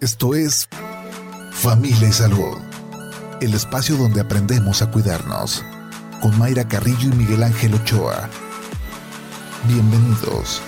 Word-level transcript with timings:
Esto 0.00 0.34
es 0.34 0.66
Familia 1.52 2.08
y 2.08 2.12
Salud, 2.12 2.56
el 3.42 3.52
espacio 3.52 3.96
donde 3.96 4.22
aprendemos 4.22 4.80
a 4.80 4.90
cuidarnos, 4.90 5.62
con 6.22 6.38
Mayra 6.38 6.66
Carrillo 6.66 7.10
y 7.12 7.16
Miguel 7.16 7.42
Ángel 7.42 7.74
Ochoa. 7.74 8.30
Bienvenidos. 9.68 10.62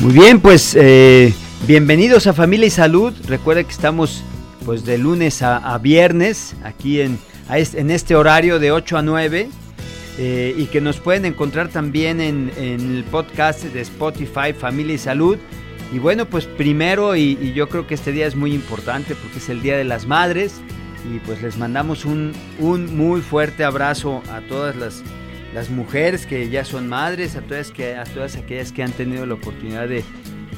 Muy 0.00 0.12
bien, 0.14 0.40
pues 0.40 0.74
eh, 0.74 1.34
bienvenidos 1.66 2.26
a 2.26 2.32
Familia 2.32 2.68
y 2.68 2.70
Salud. 2.70 3.12
Recuerda 3.26 3.62
que 3.62 3.72
estamos 3.72 4.22
pues 4.64 4.86
de 4.86 4.96
lunes 4.96 5.42
a, 5.42 5.76
viernes 5.76 6.54
aquí 6.64 7.02
en, 7.02 7.18
en 7.50 7.90
este 7.90 8.16
horario 8.16 8.58
de 8.58 8.72
8 8.72 8.96
a 8.96 9.02
9 9.02 9.50
eh, 10.18 10.54
y 10.56 10.66
que 10.66 10.80
nos 10.80 11.00
pueden 11.00 11.24
encontrar 11.24 11.68
también 11.68 12.20
en, 12.20 12.50
el 12.56 13.04
podcast 13.10 13.64
de 13.64 13.80
Spotify 13.80 14.52
Familia 14.56 14.94
y 14.94 14.98
Salud. 14.98 15.38
Y 15.92 15.98
bueno, 15.98 16.26
pues 16.26 16.46
primero, 16.46 17.16
y, 17.16 17.52
yo 17.54 17.68
creo 17.68 17.86
que 17.86 17.94
este 17.94 18.12
día 18.12 18.26
es 18.26 18.36
muy 18.36 18.54
importante 18.54 19.14
porque 19.14 19.38
es 19.38 19.48
el 19.48 19.62
Día 19.62 19.76
de 19.76 19.84
las 19.84 20.06
Madres 20.06 20.60
y 21.12 21.18
pues 21.20 21.42
les 21.42 21.58
mandamos 21.58 22.04
un, 22.04 22.32
un 22.58 22.96
muy 22.96 23.20
fuerte 23.20 23.62
abrazo 23.62 24.22
a 24.30 24.40
todas 24.40 24.74
las 24.76 25.02
las 25.54 25.70
mujeres 25.70 26.26
que 26.26 26.50
ya 26.50 26.64
son 26.64 26.88
madres, 26.88 27.36
a 27.36 27.40
todas, 27.40 27.70
que, 27.70 27.94
a 27.94 28.04
todas 28.04 28.36
aquellas 28.36 28.72
que 28.72 28.82
han 28.82 28.90
tenido 28.90 29.24
la 29.24 29.34
oportunidad 29.34 29.88
de, 29.88 30.04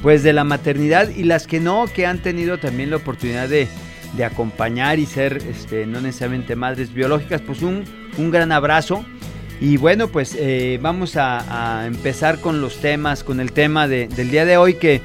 pues, 0.01 0.23
de 0.23 0.33
la 0.33 0.43
maternidad 0.43 1.09
y 1.09 1.23
las 1.23 1.45
que 1.45 1.59
no, 1.59 1.85
que 1.85 2.07
han 2.07 2.19
tenido 2.19 2.57
también 2.57 2.89
la 2.89 2.97
oportunidad 2.97 3.47
de, 3.47 3.69
acompañar 4.25 4.97
y 4.97 5.05
ser 5.05 5.37
este, 5.47 5.85
no 5.85 6.01
necesariamente 6.01 6.55
madres 6.55 6.91
biológicas, 6.91 7.39
pues 7.41 7.61
un, 7.61 7.83
un 8.17 8.31
gran 8.31 8.51
abrazo. 8.51 9.05
Y 9.59 9.77
bueno, 9.77 10.07
pues 10.07 10.35
eh, 10.37 10.79
vamos 10.81 11.15
a, 11.17 11.85
empezar 11.87 12.39
con 12.39 12.61
los 12.61 12.77
temas, 12.77 13.23
con 13.23 13.39
el 13.39 13.51
tema 13.51 13.87
del 13.87 14.29
día 14.29 14.45
de 14.45 14.57
hoy 14.57 14.75
que 14.75 15.01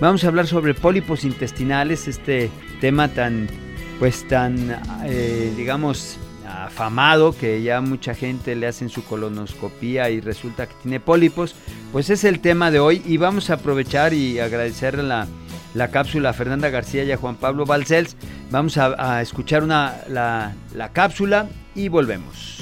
vamos 0.00 0.24
a 0.24 0.28
hablar 0.28 0.46
sobre 0.46 0.74
pólipos 0.74 1.24
intestinales, 1.24 2.06
este 2.06 2.50
tema 2.80 3.08
tan, 3.08 3.48
pues 3.98 4.28
tan, 4.28 4.78
eh, 5.04 5.52
digamos, 5.56 6.18
afamado 6.46 7.36
que 7.36 7.62
ya 7.62 7.80
mucha 7.80 8.14
gente 8.14 8.54
le 8.54 8.66
hacen 8.66 8.90
su 8.90 9.04
colonoscopía 9.04 10.10
y 10.10 10.20
resulta 10.20 10.66
que 10.66 10.74
tiene 10.82 11.00
pólipos, 11.00 11.54
pues 11.92 12.10
es 12.10 12.24
el 12.24 12.40
tema 12.40 12.70
de 12.70 12.80
hoy 12.80 13.02
y 13.06 13.16
vamos 13.16 13.48
a 13.48 13.54
aprovechar 13.54 14.12
y 14.12 14.38
agradecer 14.38 15.02
la, 15.02 15.26
la 15.72 15.90
cápsula 15.90 16.30
a 16.30 16.32
Fernanda 16.34 16.68
García 16.68 17.04
y 17.04 17.12
a 17.12 17.16
Juan 17.16 17.36
Pablo 17.36 17.64
Balcells. 17.64 18.16
Vamos 18.50 18.76
a, 18.76 19.22
escuchar 19.22 19.62
una, 19.62 19.96
la, 20.08 20.54
la 20.74 20.92
cápsula 20.92 21.48
y 21.74 21.88
volvemos. 21.88 22.53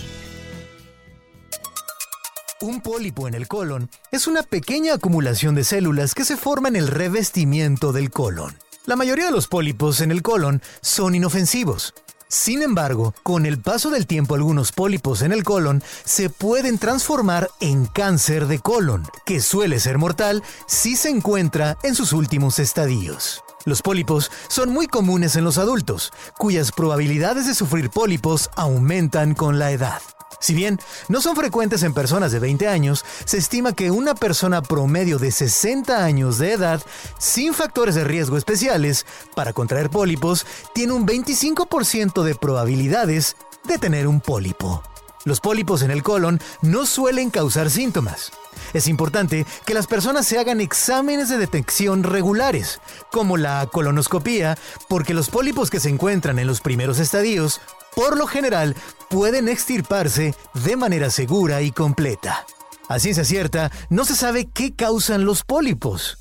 Un 2.62 2.80
pólipo 2.80 3.26
en 3.26 3.34
el 3.34 3.48
colon 3.48 3.90
es 4.12 4.28
una 4.28 4.44
pequeña 4.44 4.94
acumulación 4.94 5.56
de 5.56 5.64
células 5.64 6.14
que 6.14 6.24
se 6.24 6.36
forma 6.36 6.68
en 6.68 6.76
el 6.76 6.86
revestimiento 6.86 7.92
del 7.92 8.12
colon. 8.12 8.56
La 8.86 8.94
mayoría 8.94 9.24
de 9.24 9.32
los 9.32 9.48
pólipos 9.48 10.00
en 10.00 10.12
el 10.12 10.22
colon 10.22 10.62
son 10.80 11.16
inofensivos, 11.16 11.92
sin 12.28 12.62
embargo, 12.62 13.14
con 13.24 13.44
el 13.44 13.60
paso 13.60 13.90
del 13.90 14.06
tiempo 14.06 14.36
algunos 14.36 14.70
pólipos 14.72 15.20
en 15.20 15.32
el 15.32 15.42
colon 15.42 15.82
se 16.04 16.30
pueden 16.30 16.78
transformar 16.78 17.50
en 17.60 17.84
cáncer 17.84 18.46
de 18.46 18.58
colon, 18.58 19.06
que 19.26 19.40
suele 19.40 19.80
ser 19.80 19.98
mortal 19.98 20.42
si 20.66 20.96
se 20.96 21.10
encuentra 21.10 21.76
en 21.82 21.94
sus 21.94 22.14
últimos 22.14 22.58
estadios. 22.58 23.42
Los 23.66 23.82
pólipos 23.82 24.30
son 24.48 24.70
muy 24.70 24.86
comunes 24.86 25.36
en 25.36 25.44
los 25.44 25.58
adultos, 25.58 26.10
cuyas 26.38 26.72
probabilidades 26.72 27.46
de 27.46 27.54
sufrir 27.54 27.90
pólipos 27.90 28.50
aumentan 28.56 29.34
con 29.34 29.58
la 29.58 29.72
edad. 29.72 30.00
Si 30.42 30.54
bien 30.54 30.80
no 31.08 31.20
son 31.20 31.36
frecuentes 31.36 31.84
en 31.84 31.94
personas 31.94 32.32
de 32.32 32.40
20 32.40 32.66
años, 32.66 33.04
se 33.24 33.38
estima 33.38 33.74
que 33.74 33.92
una 33.92 34.16
persona 34.16 34.60
promedio 34.60 35.20
de 35.20 35.30
60 35.30 36.04
años 36.04 36.38
de 36.38 36.54
edad, 36.54 36.82
sin 37.16 37.54
factores 37.54 37.94
de 37.94 38.02
riesgo 38.02 38.36
especiales 38.36 39.06
para 39.36 39.52
contraer 39.52 39.88
pólipos, 39.88 40.44
tiene 40.74 40.94
un 40.94 41.06
25% 41.06 42.24
de 42.24 42.34
probabilidades 42.34 43.36
de 43.68 43.78
tener 43.78 44.08
un 44.08 44.20
pólipo. 44.20 44.82
Los 45.24 45.38
pólipos 45.38 45.82
en 45.82 45.92
el 45.92 46.02
colon 46.02 46.40
no 46.60 46.86
suelen 46.86 47.30
causar 47.30 47.70
síntomas. 47.70 48.32
Es 48.72 48.88
importante 48.88 49.46
que 49.64 49.74
las 49.74 49.86
personas 49.86 50.26
se 50.26 50.40
hagan 50.40 50.60
exámenes 50.60 51.28
de 51.28 51.38
detección 51.38 52.02
regulares, 52.02 52.80
como 53.12 53.36
la 53.36 53.68
colonoscopía, 53.70 54.58
porque 54.88 55.14
los 55.14 55.30
pólipos 55.30 55.70
que 55.70 55.78
se 55.78 55.88
encuentran 55.88 56.40
en 56.40 56.48
los 56.48 56.60
primeros 56.60 56.98
estadios 56.98 57.60
por 57.94 58.16
lo 58.16 58.26
general, 58.26 58.74
pueden 59.08 59.48
extirparse 59.48 60.34
de 60.54 60.76
manera 60.76 61.10
segura 61.10 61.62
y 61.62 61.72
completa. 61.72 62.44
A 62.88 62.98
ciencia 62.98 63.24
cierta, 63.24 63.70
no 63.90 64.04
se 64.04 64.14
sabe 64.14 64.48
qué 64.52 64.74
causan 64.74 65.24
los 65.24 65.44
pólipos. 65.44 66.18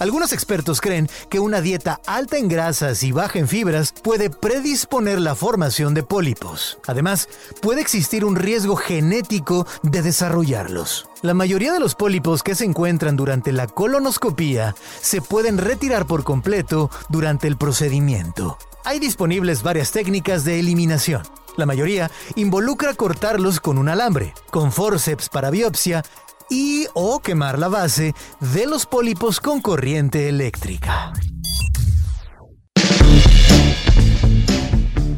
Algunos 0.00 0.32
expertos 0.32 0.80
creen 0.80 1.08
que 1.30 1.38
una 1.38 1.60
dieta 1.60 2.00
alta 2.06 2.36
en 2.36 2.48
grasas 2.48 3.02
y 3.04 3.12
baja 3.12 3.38
en 3.38 3.46
fibras 3.46 3.94
puede 4.02 4.28
predisponer 4.28 5.20
la 5.20 5.36
formación 5.36 5.94
de 5.94 6.02
pólipos. 6.02 6.78
Además, 6.86 7.28
puede 7.62 7.80
existir 7.80 8.24
un 8.24 8.34
riesgo 8.34 8.74
genético 8.74 9.66
de 9.82 10.02
desarrollarlos. 10.02 11.08
La 11.22 11.32
mayoría 11.32 11.72
de 11.72 11.78
los 11.78 11.94
pólipos 11.94 12.42
que 12.42 12.56
se 12.56 12.64
encuentran 12.64 13.16
durante 13.16 13.52
la 13.52 13.68
colonoscopía 13.68 14.74
se 15.00 15.22
pueden 15.22 15.58
retirar 15.58 16.06
por 16.06 16.24
completo 16.24 16.90
durante 17.08 17.46
el 17.46 17.56
procedimiento. 17.56 18.58
Hay 18.86 18.98
disponibles 18.98 19.62
varias 19.62 19.92
técnicas 19.92 20.44
de 20.44 20.60
eliminación. 20.60 21.22
La 21.56 21.64
mayoría 21.64 22.10
involucra 22.36 22.92
cortarlos 22.92 23.58
con 23.58 23.78
un 23.78 23.88
alambre, 23.88 24.34
con 24.50 24.72
forceps 24.72 25.30
para 25.30 25.50
biopsia 25.50 26.02
y 26.50 26.84
o 26.92 27.20
quemar 27.20 27.58
la 27.58 27.68
base 27.68 28.12
de 28.52 28.66
los 28.66 28.84
pólipos 28.84 29.40
con 29.40 29.62
corriente 29.62 30.28
eléctrica. 30.28 31.14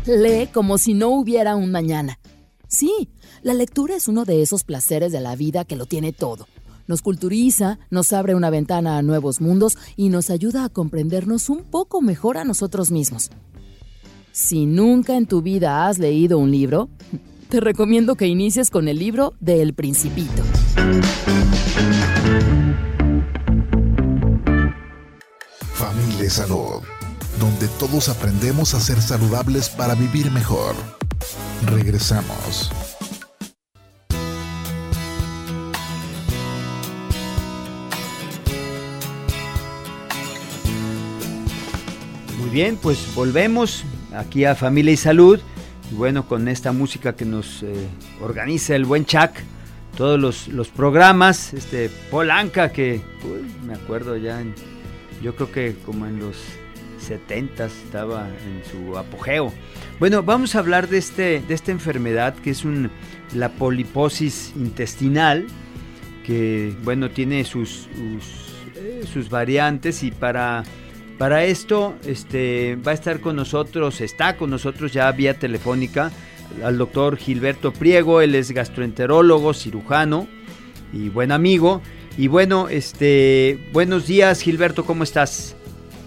Lee 0.07 0.49
como 0.55 0.79
si 0.79 0.95
no 0.95 1.09
hubiera 1.09 1.57
un 1.57 1.73
mañana. 1.73 2.21
Sí, 2.69 3.11
la 3.43 3.53
lectura 3.53 3.97
es 3.97 4.07
uno 4.07 4.25
de 4.25 4.43
esos 4.43 4.63
placeres 4.63 5.11
de 5.11 5.21
la 5.21 5.35
vida 5.35 5.65
que 5.65 5.75
lo 5.75 5.87
tiene 5.87 6.13
todo. 6.13 6.47
Nos 6.87 7.03
culturiza, 7.03 7.81
nos 7.91 8.13
abre 8.13 8.37
una 8.37 8.51
ventana 8.51 8.97
a 8.97 9.03
nuevos 9.03 9.41
mundos 9.41 9.77
y 9.97 10.09
nos 10.09 10.31
ayuda 10.31 10.65
a 10.65 10.69
comprendernos 10.69 11.51
un 11.51 11.65
poco 11.65 12.01
mejor 12.01 12.39
a 12.39 12.45
nosotros 12.45 12.93
mismos. 12.93 13.31
Si 14.39 14.67
nunca 14.67 15.17
en 15.17 15.25
tu 15.25 15.41
vida 15.41 15.89
has 15.89 15.99
leído 15.99 16.37
un 16.37 16.51
libro, 16.51 16.91
te 17.49 17.59
recomiendo 17.59 18.17
que 18.17 18.27
inicies 18.27 18.69
con 18.69 18.87
el 18.87 18.99
libro 18.99 19.33
de 19.41 19.63
El 19.63 19.73
Principito. 19.73 20.43
Familia 25.73 26.29
Salud, 26.29 26.83
donde 27.41 27.67
todos 27.79 28.11
aprendemos 28.11 28.75
a 28.75 28.81
ser 28.81 29.01
saludables 29.01 29.71
para 29.71 29.95
vivir 29.95 30.31
mejor. 30.31 30.75
Regresamos. 31.65 32.71
Muy 42.39 42.51
bien, 42.51 42.77
pues 42.77 42.99
volvemos 43.15 43.83
aquí 44.17 44.45
a 44.45 44.55
Familia 44.55 44.93
y 44.93 44.97
Salud. 44.97 45.41
Y 45.91 45.95
bueno, 45.95 46.27
con 46.27 46.49
esta 46.49 46.73
música 46.73 47.15
que 47.15 47.25
nos 47.25 47.63
eh, 47.63 47.73
organiza 48.21 48.75
el 48.75 48.85
buen 48.85 49.05
Chuck, 49.05 49.31
todos 49.97 50.49
los, 50.49 50.69
programas, 50.69 51.55
este 51.55 51.91
Polanca 52.11 52.71
que 52.71 53.01
me 53.67 53.75
acuerdo 53.75 54.17
ya, 54.17 54.43
yo 55.23 55.35
creo 55.37 55.53
que 55.53 55.77
como 55.87 56.07
en 56.07 56.19
los 56.19 56.37
70 56.99 57.67
estaba 57.67 58.29
en 58.29 58.63
su 58.71 58.99
apogeo. 58.99 59.53
Bueno, 59.99 60.23
vamos 60.23 60.55
a 60.55 60.59
hablar 60.59 60.89
de, 60.89 60.99
este, 60.99 61.41
de 61.41 61.55
esta 61.55 61.71
enfermedad 61.71 62.35
que 62.35 62.51
es 62.51 62.65
un, 62.65 62.91
la 63.35 63.51
poliposis 63.51 64.53
intestinal, 64.57 65.47
que 66.25 66.75
bueno, 66.83 67.11
tiene 67.11 67.45
sus, 67.45 67.89
sus 69.13 69.27
eh, 69.27 69.29
variantes 69.31 70.03
y 70.03 70.11
para 70.11 70.65
para 71.19 71.45
esto 71.45 71.95
este, 72.05 72.77
va 72.77 72.91
a 72.91 72.95
estar 72.95 73.21
con 73.21 73.37
nosotros, 73.37 74.01
está 74.01 74.37
con 74.37 74.51
nosotros 74.51 74.93
ya 74.93 75.11
vía 75.13 75.39
telefónica 75.39 76.11
al 76.65 76.79
doctor 76.79 77.17
Gilberto 77.17 77.73
Priego, 77.73 78.21
él 78.21 78.35
es 78.35 78.51
gastroenterólogo, 78.53 79.55
cirujano 79.55 80.29
y 80.93 81.09
buen 81.09 81.33
amigo. 81.33 81.81
Y 82.19 82.29
bueno, 82.29 82.69
este, 82.69 83.59
buenos 83.73 84.07
días 84.07 84.41
Gilberto, 84.41 84.85
¿cómo 84.85 85.05
estás? 85.05 85.57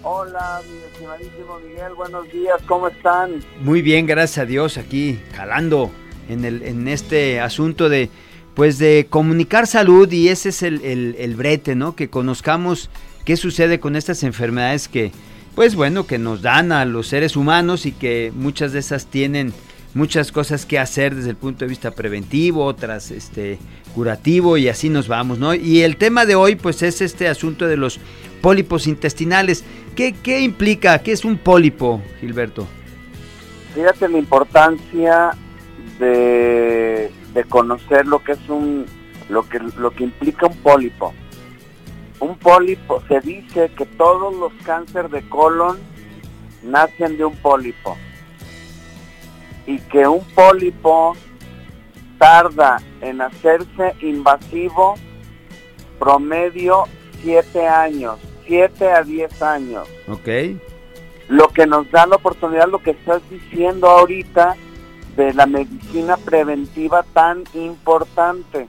Hola, 0.02 0.62
mi 0.68 0.78
estimadísimo 0.78 1.58
Miguel, 1.60 1.94
buenos 1.94 2.30
días, 2.32 2.60
¿cómo 2.66 2.88
están? 2.88 3.44
Muy 3.60 3.82
bien, 3.82 4.06
gracias 4.06 4.38
a 4.38 4.46
Dios, 4.46 4.78
aquí 4.78 5.20
jalando 5.34 5.90
en, 6.28 6.44
el, 6.44 6.62
en 6.62 6.88
este 6.88 7.40
asunto 7.40 7.88
de, 7.88 8.08
pues 8.54 8.78
de 8.78 9.06
comunicar 9.10 9.66
salud 9.66 10.10
y 10.10 10.28
ese 10.28 10.48
es 10.48 10.62
el, 10.62 10.82
el, 10.82 11.16
el 11.18 11.36
brete, 11.36 11.74
¿no? 11.74 11.94
Que 11.94 12.08
conozcamos 12.08 12.90
qué 13.30 13.36
sucede 13.36 13.78
con 13.78 13.94
estas 13.94 14.24
enfermedades 14.24 14.88
que, 14.88 15.12
pues 15.54 15.76
bueno, 15.76 16.04
que 16.04 16.18
nos 16.18 16.42
dan 16.42 16.72
a 16.72 16.84
los 16.84 17.06
seres 17.06 17.36
humanos 17.36 17.86
y 17.86 17.92
que 17.92 18.32
muchas 18.34 18.72
de 18.72 18.80
esas 18.80 19.06
tienen 19.06 19.52
muchas 19.94 20.32
cosas 20.32 20.66
que 20.66 20.80
hacer 20.80 21.14
desde 21.14 21.30
el 21.30 21.36
punto 21.36 21.64
de 21.64 21.68
vista 21.68 21.92
preventivo, 21.92 22.64
otras 22.64 23.12
este 23.12 23.60
curativo 23.94 24.56
y 24.56 24.68
así 24.68 24.88
nos 24.88 25.06
vamos, 25.06 25.38
¿no? 25.38 25.54
Y 25.54 25.82
el 25.82 25.96
tema 25.96 26.26
de 26.26 26.34
hoy 26.34 26.56
pues 26.56 26.82
es 26.82 27.00
este 27.00 27.28
asunto 27.28 27.68
de 27.68 27.76
los 27.76 28.00
pólipos 28.42 28.88
intestinales. 28.88 29.64
¿Qué, 29.94 30.12
qué 30.12 30.40
implica? 30.40 30.98
¿Qué 30.98 31.12
es 31.12 31.24
un 31.24 31.38
pólipo, 31.38 32.02
Gilberto? 32.18 32.66
Fíjate 33.76 34.08
la 34.08 34.18
importancia 34.18 35.30
de, 36.00 37.12
de 37.32 37.44
conocer 37.44 38.08
lo 38.08 38.24
que 38.24 38.32
es 38.32 38.48
un 38.48 38.86
lo 39.28 39.48
que 39.48 39.60
lo 39.78 39.92
que 39.92 40.02
implica 40.02 40.48
un 40.48 40.56
pólipo. 40.56 41.14
Un 42.20 42.36
pólipo 42.36 43.02
se 43.08 43.20
dice 43.20 43.70
que 43.76 43.86
todos 43.86 44.34
los 44.36 44.52
cánceres 44.64 45.10
de 45.10 45.26
colon 45.28 45.78
nacen 46.62 47.16
de 47.16 47.24
un 47.24 47.36
pólipo 47.36 47.96
y 49.66 49.78
que 49.78 50.06
un 50.06 50.24
pólipo 50.34 51.16
tarda 52.18 52.82
en 53.00 53.22
hacerse 53.22 53.94
invasivo 54.02 54.96
promedio 55.98 56.84
7 57.22 57.66
años, 57.66 58.18
7 58.46 58.90
a 58.90 59.02
10 59.02 59.42
años. 59.42 59.88
Ok. 60.08 60.28
Lo 61.28 61.48
que 61.48 61.66
nos 61.66 61.90
da 61.90 62.06
la 62.06 62.16
oportunidad, 62.16 62.68
lo 62.68 62.82
que 62.82 62.90
estás 62.90 63.22
diciendo 63.30 63.88
ahorita, 63.88 64.56
de 65.16 65.32
la 65.34 65.46
medicina 65.46 66.16
preventiva 66.16 67.04
tan 67.14 67.44
importante. 67.54 68.68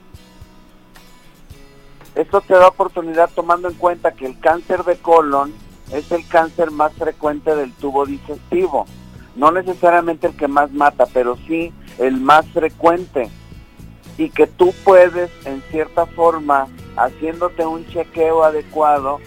Esto 2.14 2.40
te 2.42 2.54
da 2.54 2.68
oportunidad 2.68 3.30
tomando 3.34 3.68
en 3.68 3.74
cuenta 3.74 4.12
que 4.12 4.26
el 4.26 4.38
cáncer 4.38 4.84
de 4.84 4.96
colon 4.96 5.52
es 5.92 6.10
el 6.12 6.26
cáncer 6.28 6.70
más 6.70 6.92
frecuente 6.94 7.54
del 7.54 7.72
tubo 7.72 8.04
digestivo. 8.04 8.86
No 9.34 9.50
necesariamente 9.50 10.26
el 10.26 10.36
que 10.36 10.48
más 10.48 10.70
mata, 10.72 11.06
pero 11.06 11.36
sí 11.46 11.72
el 11.98 12.20
más 12.20 12.46
frecuente. 12.48 13.30
Y 14.18 14.28
que 14.28 14.46
tú 14.46 14.74
puedes, 14.84 15.30
en 15.46 15.62
cierta 15.70 16.04
forma, 16.04 16.68
haciéndote 16.96 17.64
un 17.64 17.86
chequeo 17.86 18.44
adecuado, 18.44 19.20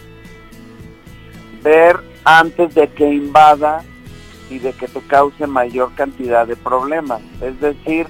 ver 1.64 2.00
antes 2.24 2.76
de 2.76 2.88
que 2.90 3.10
invada 3.10 3.84
y 4.50 4.60
de 4.60 4.74
que 4.74 4.88
te 4.88 5.02
cause 5.02 5.48
mayor 5.48 5.94
cantidad 5.96 6.46
de 6.46 6.56
problemas. 6.56 7.22
Es 7.42 7.60
decir, 7.60 8.08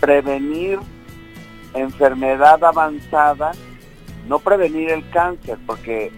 prevenir 0.00 0.78
enfermedad 1.74 2.62
avanzada, 2.62 3.52
no 4.28 4.38
prevenir 4.38 4.90
el 4.90 5.08
cáncer, 5.10 5.58
porque 5.66 6.12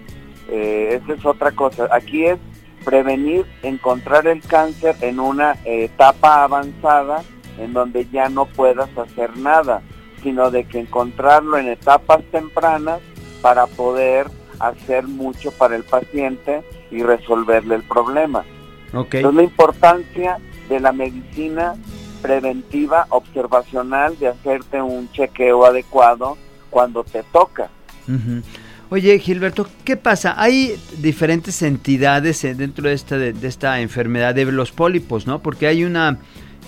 eh, 0.49 1.01
esa 1.03 1.15
es 1.15 1.25
otra 1.25 1.53
cosa. 1.53 1.89
Aquí 1.91 2.25
es 2.25 2.39
prevenir, 2.85 3.47
encontrar 3.63 4.27
el 4.27 4.41
cáncer 4.43 4.97
en 5.01 5.19
una 5.19 5.57
etapa 5.65 6.45
avanzada 6.45 7.23
en 7.59 7.73
donde 7.73 8.07
ya 8.13 8.29
no 8.29 8.47
puedas 8.47 8.89
hacer 8.97 9.37
nada, 9.37 9.83
sino 10.23 10.51
de 10.51 10.65
que 10.65 10.81
encontrarlo 10.81 11.59
en 11.59 11.69
etapas 11.69 12.23
tempranas 12.31 13.01
para 13.43 13.67
poder 13.67 14.29
hacer 14.59 15.07
mucho 15.07 15.51
para 15.53 15.77
el 15.77 15.85
paciente 15.85 16.63
y 16.91 17.03
resolverle 17.03 17.77
el 17.77 17.83
problema. 17.83 18.45
Okay. 18.93 19.21
Entonces 19.21 19.37
la 19.37 19.43
importancia 19.43 20.39
de 20.69 20.81
la 20.81 20.93
medicina 20.93 21.75
preventiva 22.23 23.07
observacional, 23.11 24.19
de 24.19 24.29
hacerte 24.29 24.81
un 24.81 25.11
chequeo 25.13 25.65
adecuado 25.65 26.37
cuando 26.71 27.05
te 27.05 27.23
toca. 27.25 27.71
Uh 28.09 28.43
Oye, 28.89 29.19
Gilberto, 29.19 29.67
¿qué 29.85 29.97
pasa? 29.97 30.35
Hay 30.41 30.79
diferentes 30.99 31.61
entidades 31.63 32.45
eh, 32.45 32.55
dentro 32.55 32.89
de 32.89 32.95
esta, 32.95 33.19
de, 33.19 33.35
esta 33.43 33.81
enfermedad 33.81 34.33
de 34.33 34.45
los 34.45 34.71
pólipos, 34.71 35.27
¿no? 35.27 35.41
Porque 35.41 35.67
hay 35.67 35.83
una, 35.85 36.19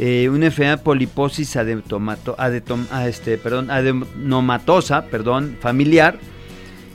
eh, 0.01 0.29
una 0.29 0.47
enfermedad 0.47 0.83
poliposis 0.83 1.57
adetomato, 1.57 2.35
adetom, 2.37 2.87
ah, 2.91 3.07
este, 3.07 3.39
perdón, 3.39 3.71
adenomatosa, 3.71 5.05
perdón, 5.07 5.59
familiar, 5.61 6.19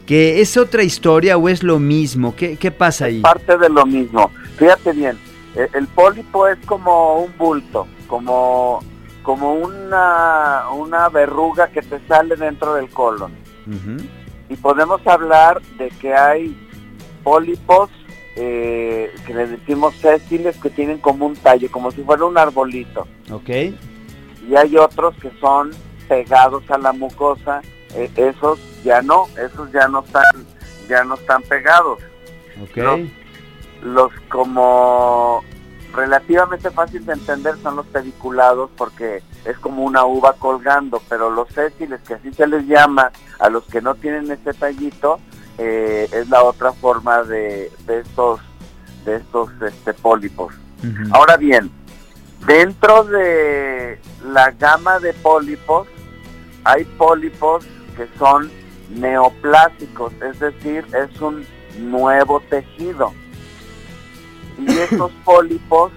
que 0.05 0.41
es 0.41 0.57
otra 0.57 0.83
historia 0.83 1.37
o 1.37 1.47
es 1.47 1.63
lo 1.63 1.79
mismo. 1.79 2.35
¿Qué, 2.35 2.57
qué 2.57 2.71
pasa 2.71 3.05
ahí? 3.05 3.21
Parte 3.21 3.57
de 3.57 3.69
lo 3.69 3.85
mismo. 3.85 4.29
Fíjate 4.57 4.91
bien, 4.91 5.17
el, 5.55 5.69
el 5.73 5.87
pólipo 5.87 6.49
es 6.49 6.57
como 6.65 7.19
un 7.19 7.31
bulto, 7.37 7.87
como, 8.07 8.83
como 9.21 9.53
una, 9.53 10.63
una 10.75 11.07
verruga 11.07 11.69
que 11.69 11.81
te 11.81 12.05
sale 12.09 12.35
dentro 12.35 12.73
del 12.73 12.89
colon. 12.89 13.31
Uh 13.65 14.22
y 14.53 14.55
podemos 14.55 15.05
hablar 15.07 15.61
de 15.79 15.89
que 15.89 16.13
hay 16.13 16.55
pólipos 17.23 17.89
eh, 18.35 19.11
que 19.25 19.33
le 19.33 19.47
decimos 19.47 19.95
sésiles 19.95 20.57
que 20.57 20.69
tienen 20.69 20.99
como 20.99 21.25
un 21.25 21.35
tallo, 21.35 21.71
como 21.71 21.89
si 21.89 22.03
fuera 22.03 22.25
un 22.25 22.37
arbolito. 22.37 23.07
Ok. 23.31 23.49
Y 24.47 24.55
hay 24.55 24.77
otros 24.77 25.15
que 25.15 25.31
son 25.39 25.71
pegados 26.07 26.69
a 26.69 26.77
la 26.77 26.93
mucosa, 26.93 27.61
eh, 27.95 28.11
esos 28.15 28.59
ya 28.83 29.01
no, 29.01 29.25
esos 29.43 29.71
ya 29.71 29.87
no 29.87 30.03
están, 30.03 30.45
ya 30.87 31.03
no 31.03 31.15
están 31.15 31.41
pegados. 31.43 31.99
Ok. 32.61 32.77
Los, 32.77 32.99
los 33.81 34.11
como 34.29 35.43
relativamente 35.93 36.71
fácil 36.71 37.05
de 37.05 37.13
entender 37.13 37.55
son 37.61 37.75
los 37.75 37.85
pediculados 37.87 38.69
porque 38.75 39.21
es 39.45 39.57
como 39.59 39.83
una 39.83 40.05
uva 40.05 40.33
colgando, 40.33 41.01
pero 41.07 41.29
los 41.29 41.47
sésiles, 41.49 42.01
que 42.01 42.15
así 42.15 42.33
se 42.33 42.47
les 42.47 42.65
llama, 42.65 43.11
a 43.39 43.49
los 43.49 43.63
que 43.65 43.81
no 43.81 43.95
tienen 43.95 44.31
ese 44.31 44.53
tallito, 44.53 45.19
eh, 45.57 46.09
es 46.11 46.29
la 46.29 46.43
otra 46.43 46.73
forma 46.73 47.23
de, 47.23 47.71
de 47.85 47.99
estos, 47.99 48.39
de 49.05 49.17
estos 49.17 49.49
este, 49.61 49.93
pólipos. 49.93 50.53
Uh 50.83 50.87
-huh. 50.87 51.09
Ahora 51.13 51.37
bien, 51.37 51.71
dentro 52.47 53.03
de 53.03 53.99
la 54.25 54.51
gama 54.51 54.99
de 54.99 55.13
pólipos, 55.13 55.87
hay 56.63 56.85
pólipos 56.85 57.65
que 57.95 58.07
son 58.17 58.51
neoplásicos, 58.89 60.13
es 60.21 60.39
decir, 60.39 60.85
es 60.95 61.21
un 61.21 61.45
nuevo 61.77 62.39
tejido 62.49 63.13
y 64.57 64.69
estos 64.69 65.11
pólipos 65.23 65.91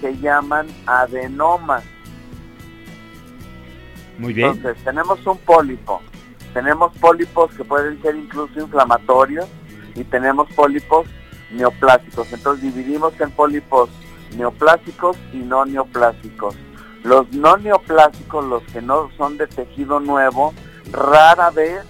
se 0.00 0.16
llaman 0.18 0.66
adenomas. 0.86 1.84
Muy 4.18 4.32
bien. 4.32 4.52
Entonces, 4.52 4.82
tenemos 4.84 5.24
un 5.26 5.38
pólipo. 5.38 6.00
Tenemos 6.54 6.92
pólipos 6.98 7.52
que 7.54 7.64
pueden 7.64 8.00
ser 8.00 8.16
incluso 8.16 8.60
inflamatorios 8.60 9.46
y 9.94 10.04
tenemos 10.04 10.48
pólipos 10.54 11.06
neoplásicos. 11.50 12.32
Entonces, 12.32 12.74
dividimos 12.74 13.18
en 13.20 13.30
pólipos 13.30 13.90
neoplásicos 14.36 15.16
y 15.32 15.38
no 15.38 15.64
neoplásicos. 15.64 16.56
Los 17.04 17.30
no 17.32 17.56
neoplásicos, 17.56 18.44
los 18.44 18.62
que 18.64 18.82
no 18.82 19.10
son 19.16 19.36
de 19.36 19.46
tejido 19.46 20.00
nuevo, 20.00 20.54
rara 20.90 21.50
vez 21.50 21.82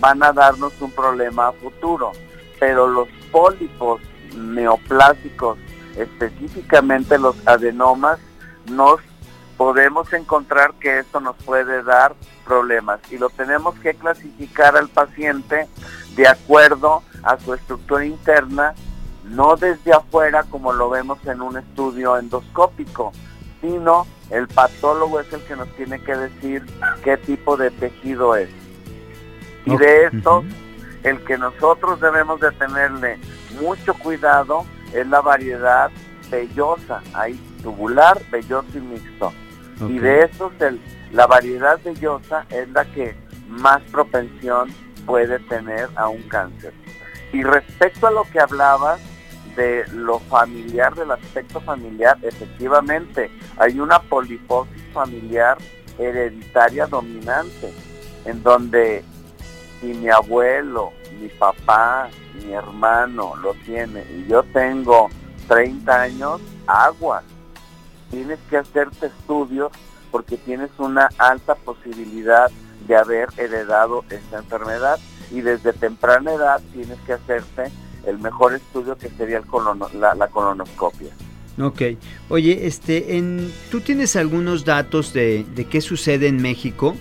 van 0.00 0.22
a 0.22 0.32
darnos 0.32 0.78
un 0.80 0.90
problema 0.90 1.48
a 1.48 1.52
futuro. 1.52 2.12
Pero 2.58 2.86
los 2.88 3.08
pólipos 3.30 4.00
neoplásicos, 4.34 5.58
específicamente 5.96 7.18
los 7.18 7.36
adenomas, 7.46 8.18
nos 8.70 9.00
podemos 9.56 10.12
encontrar 10.12 10.74
que 10.74 10.98
esto 11.00 11.20
nos 11.20 11.36
puede 11.36 11.82
dar 11.82 12.14
problemas 12.44 13.00
y 13.10 13.18
lo 13.18 13.30
tenemos 13.30 13.74
que 13.76 13.94
clasificar 13.94 14.76
al 14.76 14.88
paciente 14.88 15.68
de 16.16 16.26
acuerdo 16.26 17.02
a 17.22 17.38
su 17.38 17.54
estructura 17.54 18.04
interna, 18.04 18.74
no 19.24 19.56
desde 19.56 19.92
afuera 19.92 20.44
como 20.44 20.72
lo 20.72 20.90
vemos 20.90 21.18
en 21.26 21.40
un 21.40 21.56
estudio 21.56 22.18
endoscópico, 22.18 23.12
sino 23.60 24.06
el 24.30 24.48
patólogo 24.48 25.20
es 25.20 25.32
el 25.32 25.40
que 25.42 25.56
nos 25.56 25.68
tiene 25.76 26.02
que 26.02 26.16
decir 26.16 26.66
qué 27.04 27.16
tipo 27.16 27.56
de 27.56 27.70
tejido 27.70 28.34
es. 28.34 28.50
Y 29.64 29.76
de 29.76 30.06
esto. 30.06 30.42
El 31.02 31.24
que 31.24 31.36
nosotros 31.38 32.00
debemos 32.00 32.40
de 32.40 32.50
tenerle 32.52 33.18
mucho 33.60 33.94
cuidado 33.94 34.64
es 34.92 35.06
la 35.06 35.20
variedad 35.20 35.90
vellosa, 36.30 37.02
hay 37.12 37.34
tubular, 37.62 38.20
velloso 38.30 38.68
y 38.74 38.80
mixto. 38.80 39.32
Okay. 39.80 39.96
Y 39.96 39.98
de 39.98 40.24
esos, 40.24 40.52
el, 40.60 40.80
la 41.12 41.26
variedad 41.26 41.78
vellosa 41.84 42.46
es 42.50 42.68
la 42.70 42.84
que 42.84 43.16
más 43.48 43.82
propensión 43.90 44.70
puede 45.06 45.38
tener 45.40 45.88
a 45.96 46.08
un 46.08 46.22
cáncer. 46.22 46.72
Y 47.32 47.42
respecto 47.42 48.06
a 48.06 48.10
lo 48.10 48.24
que 48.24 48.40
hablabas 48.40 49.00
de 49.56 49.84
lo 49.92 50.18
familiar, 50.20 50.94
del 50.94 51.10
aspecto 51.10 51.60
familiar, 51.60 52.16
efectivamente, 52.22 53.30
hay 53.58 53.78
una 53.80 54.00
poliposis 54.00 54.82
familiar 54.92 55.58
hereditaria 55.98 56.86
dominante, 56.86 57.72
en 58.24 58.42
donde 58.42 59.04
si 59.82 59.88
mi 59.88 60.08
abuelo, 60.08 60.92
mi 61.20 61.28
papá, 61.28 62.08
mi 62.42 62.52
hermano 62.52 63.34
lo 63.36 63.52
tiene 63.66 64.04
y 64.16 64.26
yo 64.28 64.42
tengo 64.44 65.10
30 65.48 66.00
años, 66.02 66.40
aguas. 66.66 67.24
Tienes 68.10 68.38
que 68.48 68.58
hacerte 68.58 69.06
estudios 69.06 69.72
porque 70.10 70.36
tienes 70.36 70.70
una 70.78 71.08
alta 71.18 71.56
posibilidad 71.56 72.50
de 72.86 72.96
haber 72.96 73.28
heredado 73.36 74.04
esta 74.08 74.38
enfermedad 74.38 74.98
y 75.30 75.40
desde 75.40 75.72
temprana 75.72 76.32
edad 76.32 76.60
tienes 76.72 76.98
que 77.00 77.14
hacerte 77.14 77.72
el 78.06 78.18
mejor 78.18 78.54
estudio 78.54 78.96
que 78.96 79.08
sería 79.10 79.38
el 79.38 79.46
colono, 79.46 79.88
la, 79.94 80.14
la, 80.14 80.28
colonoscopia. 80.28 81.12
Ok. 81.60 81.82
Oye, 82.28 82.66
este, 82.66 83.16
en, 83.16 83.52
¿tú 83.70 83.80
tienes 83.80 84.16
algunos 84.16 84.64
datos 84.64 85.12
de, 85.12 85.44
de 85.54 85.64
qué 85.66 85.80
sucede 85.80 86.28
en 86.28 86.40
México? 86.42 86.96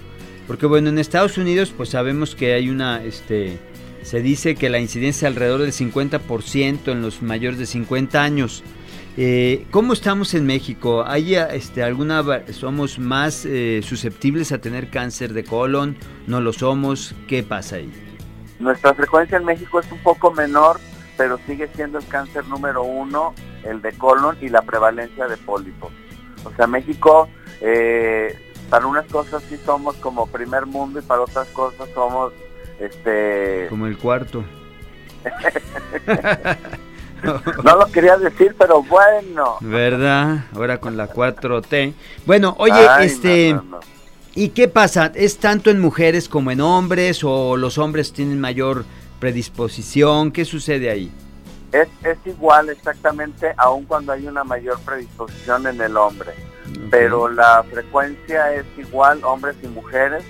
Porque 0.52 0.66
bueno, 0.66 0.90
en 0.90 1.00
Estados 1.00 1.38
Unidos 1.38 1.74
pues 1.78 1.88
sabemos 1.88 2.36
que 2.36 2.54
hay 2.54 2.70
una, 2.70 3.02
este, 3.02 3.58
se 4.02 4.22
dice 4.22 4.56
que 4.56 4.70
la 4.70 4.80
incidencia 4.80 5.30
es 5.30 5.34
alrededor 5.34 5.62
del 5.62 5.72
50% 5.72 6.92
en 6.92 7.02
los 7.02 7.22
mayores 7.22 7.58
de 7.58 7.66
50 7.66 8.22
años. 8.22 8.62
Eh, 9.16 9.66
¿Cómo 9.72 9.94
estamos 9.94 10.34
en 10.34 10.46
México? 10.46 11.06
¿Hay 11.08 11.36
este, 11.36 11.84
alguna, 11.84 12.22
somos 12.52 13.00
más 13.00 13.46
eh, 13.46 13.80
susceptibles 13.82 14.52
a 14.52 14.58
tener 14.58 14.90
cáncer 14.90 15.32
de 15.32 15.46
colon? 15.46 15.96
¿No 16.28 16.42
lo 16.42 16.52
somos? 16.52 17.16
¿Qué 17.30 17.44
pasa 17.44 17.78
ahí? 17.78 17.90
Nuestra 18.60 18.94
frecuencia 18.94 19.38
en 19.38 19.46
México 19.46 19.80
es 19.80 19.90
un 19.90 20.00
poco 20.00 20.34
menor, 20.34 20.82
pero 21.16 21.40
sigue 21.48 21.70
siendo 21.74 21.98
el 21.98 22.08
cáncer 22.08 22.46
número 22.50 22.84
uno, 22.84 23.34
el 23.64 23.82
de 23.82 23.94
colon 23.94 24.36
y 24.42 24.50
la 24.50 24.64
prevalencia 24.64 25.30
de 25.30 25.38
pólipos. 25.38 25.94
O 26.44 26.52
sea, 26.58 26.68
México, 26.68 27.30
eh, 27.62 28.51
para 28.72 28.88
unas 28.88 29.06
cosas 29.08 29.44
sí 29.50 29.60
somos 29.66 29.98
como 29.98 30.28
primer 30.28 30.66
mundo 30.66 31.00
y 31.00 31.02
para 31.02 31.24
otras 31.24 31.50
cosas 31.50 31.90
somos, 31.94 32.32
este... 32.80 33.68
Como 33.70 33.86
el 33.86 33.98
cuarto. 33.98 34.46
no 37.66 37.76
lo 37.76 37.86
quería 37.88 38.18
decir, 38.18 38.56
pero 38.58 38.82
bueno. 38.82 39.58
¿Verdad? 39.60 40.46
Ahora 40.56 40.80
con 40.80 40.96
la 40.96 41.10
4T. 41.10 41.94
Bueno, 42.26 42.56
oye, 42.58 42.88
este... 43.02 43.60
¿Y 44.34 44.50
qué 44.50 44.70
pasa? 44.70 45.12
¿Es 45.16 45.38
tanto 45.38 45.70
en 45.70 45.82
mujeres 45.82 46.30
como 46.30 46.52
en 46.52 46.62
hombres 46.62 47.26
o 47.26 47.58
los 47.58 47.78
hombres 47.78 48.14
tienen 48.14 48.40
mayor 48.40 48.86
predisposición? 49.20 50.32
¿Qué 50.32 50.46
sucede 50.46 50.90
ahí? 50.90 51.12
Es, 51.74 51.90
es 52.06 52.18
igual 52.24 52.70
exactamente, 52.70 53.54
aun 53.58 53.84
cuando 53.84 54.14
hay 54.14 54.28
una 54.28 54.46
mayor 54.46 54.80
predisposición 54.80 55.68
en 55.68 55.82
el 55.82 55.98
hombre. 55.98 56.32
Pero 56.90 57.30
la 57.30 57.64
frecuencia 57.64 58.54
es 58.54 58.66
igual, 58.78 59.24
hombres 59.24 59.56
y 59.64 59.68
mujeres. 59.68 60.24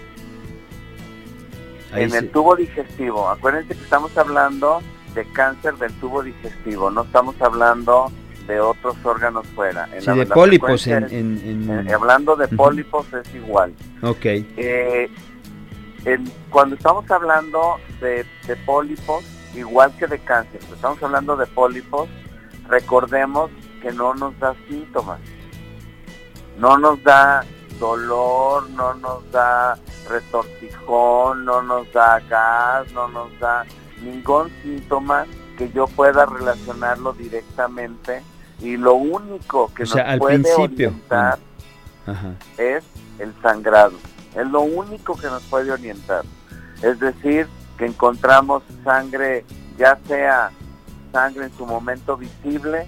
en 1.94 2.14
el 2.14 2.30
tubo 2.30 2.56
digestivo, 2.56 3.30
acuérdense 3.30 3.76
que 3.76 3.84
estamos 3.84 4.16
hablando 4.18 4.82
de 5.14 5.26
cáncer 5.34 5.76
del 5.76 5.92
tubo 6.00 6.24
digestivo, 6.24 6.90
no 6.90 7.04
estamos 7.04 7.36
hablando 7.42 8.12
de 8.48 8.60
otros 8.60 8.96
órganos 9.04 9.46
fuera. 9.48 9.88
En 9.94 10.18
de 10.18 10.26
pólipos. 10.26 10.88
En, 10.88 11.90
hablando 11.94 12.36
de 12.36 12.48
pólipos 12.48 13.06
es 13.14 13.34
igual. 13.36 13.74
Ok. 14.02 14.26
Eh, 14.26 15.10
cuando 16.50 16.76
estamos 16.76 17.10
hablando 17.12 17.78
de, 18.00 18.26
de, 18.48 18.56
pólipos, 18.58 19.24
igual 19.56 19.96
que 19.98 20.08
de 20.08 20.20
cáncer, 20.20 20.60
estamos 20.74 21.02
hablando 21.04 21.36
de 21.38 21.46
pólipos, 21.46 22.10
recordemos 22.68 23.52
que 23.82 23.92
no 23.92 24.14
nos 24.16 24.38
da 24.40 24.56
síntomas. 24.68 25.20
No 26.62 26.78
nos 26.78 27.04
da 27.04 27.44
dolor, 27.80 28.70
no 28.70 28.94
nos 28.94 29.32
da 29.32 29.76
retortijón, 30.08 31.44
no 31.44 31.64
nos 31.64 31.92
da 31.92 32.20
gas, 32.30 32.92
no 32.94 33.08
nos 33.08 33.40
da 33.40 33.66
ningún 34.04 34.52
síntoma 34.62 35.26
que 35.58 35.72
yo 35.72 35.88
pueda 35.88 36.28
relacionarlo 36.28 37.14
directamente 37.14 38.22
y 38.60 38.78
lo 38.78 38.94
único 38.94 39.74
que 39.74 39.86
nos 39.86 40.20
puede 40.20 40.54
orientar 40.54 41.40
es 42.60 42.84
el 43.18 43.34
sangrado. 43.42 43.94
Es 44.36 44.46
lo 44.46 44.62
único 44.62 45.16
que 45.18 45.28
nos 45.28 45.42
puede 45.46 45.72
orientar. 45.72 46.24
Es 46.84 47.00
decir, 47.00 47.48
que 47.80 47.88
encontramos 47.88 48.62
sangre, 48.84 49.46
ya 49.80 49.98
sea 50.08 50.52
sangre 51.12 51.46
en 51.46 51.58
su 51.58 51.66
momento 51.66 52.18
visible 52.18 52.88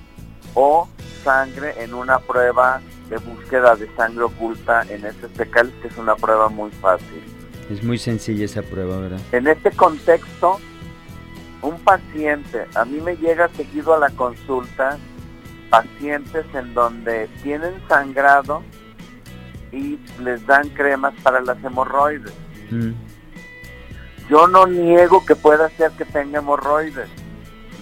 o 0.53 0.87
sangre 1.23 1.83
en 1.83 1.95
una 1.95 2.19
prueba 2.19 2.79
de 3.13 3.19
búsqueda 3.19 3.75
de 3.75 3.87
sangre 3.95 4.23
oculta 4.23 4.81
en 4.89 5.05
ese 5.05 5.27
fecal, 5.29 5.71
que 5.81 5.87
es 5.87 5.97
una 5.97 6.15
prueba 6.15 6.49
muy 6.49 6.71
fácil. 6.71 7.21
Es 7.69 7.83
muy 7.83 7.97
sencilla 7.97 8.45
esa 8.45 8.63
prueba, 8.63 8.97
¿verdad? 8.97 9.19
En 9.31 9.47
este 9.47 9.71
contexto, 9.71 10.59
un 11.61 11.79
paciente, 11.79 12.65
a 12.75 12.85
mí 12.85 12.99
me 12.99 13.15
llega 13.17 13.49
seguido 13.49 13.93
a 13.93 13.99
la 13.99 14.09
consulta 14.09 14.97
pacientes 15.69 16.45
en 16.53 16.73
donde 16.73 17.27
tienen 17.41 17.73
sangrado 17.87 18.63
y 19.71 19.99
les 20.21 20.45
dan 20.45 20.69
cremas 20.69 21.13
para 21.23 21.41
las 21.41 21.63
hemorroides. 21.63 22.33
Mm. 22.69 22.91
Yo 24.29 24.47
no 24.47 24.65
niego 24.65 25.25
que 25.25 25.35
pueda 25.35 25.69
ser 25.71 25.91
que 25.91 26.05
tenga 26.05 26.39
hemorroides, 26.39 27.09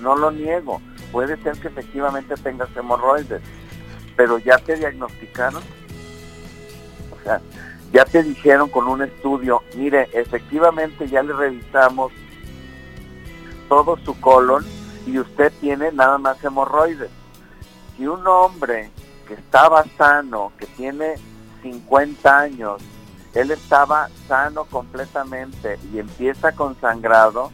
no 0.02 0.16
lo 0.16 0.32
niego. 0.32 0.82
Puede 1.12 1.42
ser 1.44 1.58
que 1.58 1.68
efectivamente 1.68 2.36
tengas 2.36 2.70
hemorroides, 2.76 3.42
pero 4.22 4.38
ya 4.38 4.60
te 4.60 4.76
diagnosticaron. 4.76 5.64
O 7.10 7.24
sea, 7.24 7.42
ya 7.92 8.06
te 8.06 8.22
dijeron 8.22 8.70
con 8.70 8.88
un 8.88 9.02
estudio, 9.02 9.64
mire, 9.76 10.10
efectivamente 10.14 11.08
ya 11.08 11.24
le 11.24 11.34
revisamos 11.34 12.12
todo 13.68 13.98
su 14.06 14.20
colon 14.22 14.64
y 15.08 15.18
usted 15.18 15.52
tiene 15.60 15.92
nada 15.92 16.20
más 16.20 16.44
hemorroides. 16.44 17.10
Si 17.98 18.06
un 18.06 18.28
hombre 18.28 18.92
que 19.28 19.34
estaba 19.34 19.86
sano, 19.98 20.52
que 20.60 20.68
tiene 20.68 21.16
50 21.64 22.40
años, 22.40 22.80
él 23.34 23.50
estaba 23.50 24.08
sano 24.28 24.66
completamente 24.66 25.80
y 25.92 25.98
empieza 25.98 26.52
con 26.52 26.80
sangrado, 26.80 27.50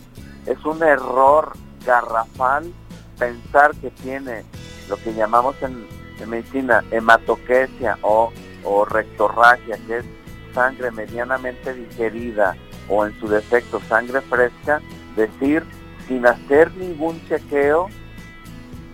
es 0.45 0.65
un 0.65 0.83
error 0.83 1.53
garrafal 1.85 2.73
pensar 3.17 3.73
que 3.75 3.89
tiene 3.89 4.43
lo 4.89 4.97
que 4.97 5.13
llamamos 5.13 5.55
en, 5.61 5.96
medicina 6.25 6.83
hematoquesia 6.91 7.97
o, 8.01 8.31
o 8.63 8.85
rectorragia, 8.85 9.77
que 9.85 9.97
es 9.97 10.05
sangre 10.53 10.91
medianamente 10.91 11.73
digerida 11.73 12.55
o 12.89 13.05
en 13.05 13.17
su 13.19 13.27
defecto 13.27 13.79
sangre 13.87 14.21
fresca, 14.21 14.81
decir 15.15 15.63
sin 16.07 16.25
hacer 16.25 16.73
ningún 16.75 17.21
chequeo, 17.27 17.89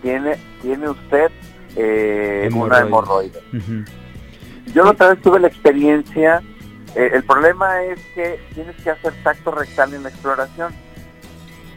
tiene, 0.01 0.37
tiene 0.61 0.89
usted 0.89 1.31
eh, 1.75 2.49
una 2.53 2.79
hemorroide. 2.79 3.41
Yo 4.73 4.89
otra 4.89 5.09
vez 5.09 5.21
tuve 5.21 5.39
la 5.39 5.47
experiencia, 5.47 6.41
eh, 6.95 7.11
el 7.13 7.23
problema 7.23 7.83
es 7.83 7.99
que 8.15 8.39
tienes 8.53 8.75
que 8.77 8.89
hacer 8.89 9.13
tacto 9.23 9.51
rectal 9.51 9.93
en 9.93 10.03
la 10.03 10.09
exploración. 10.09 10.73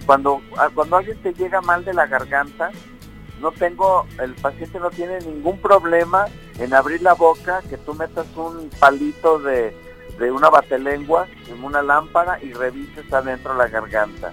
Cuando, 0.07 0.41
ah, 0.57 0.71
cuando 0.73 0.97
alguien 0.97 1.19
te 1.19 1.35
llega 1.35 1.61
mal 1.61 1.85
de 1.85 1.93
la 1.93 2.07
garganta, 2.07 2.71
no 3.41 3.53
tengo, 3.53 4.07
el 4.21 4.35
paciente 4.35 4.79
no 4.79 4.91
tiene 4.91 5.21
ningún 5.21 5.59
problema 5.59 6.27
en 6.59 6.75
abrir 6.75 7.03
la 7.03 7.15
boca, 7.15 7.63
que 7.69 7.77
tú 7.77 7.95
metas 7.95 8.27
un 8.37 8.71
palito 8.79 9.39
de, 9.39 9.77
de 10.19 10.33
una 10.33 10.49
batelengua 10.49 11.27
en 11.49 11.63
una 11.63 11.83
lámpara 11.83 12.43
y 12.43 12.53
revises 12.53 13.13
adentro 13.13 13.55
la 13.55 13.69
garganta 13.69 14.33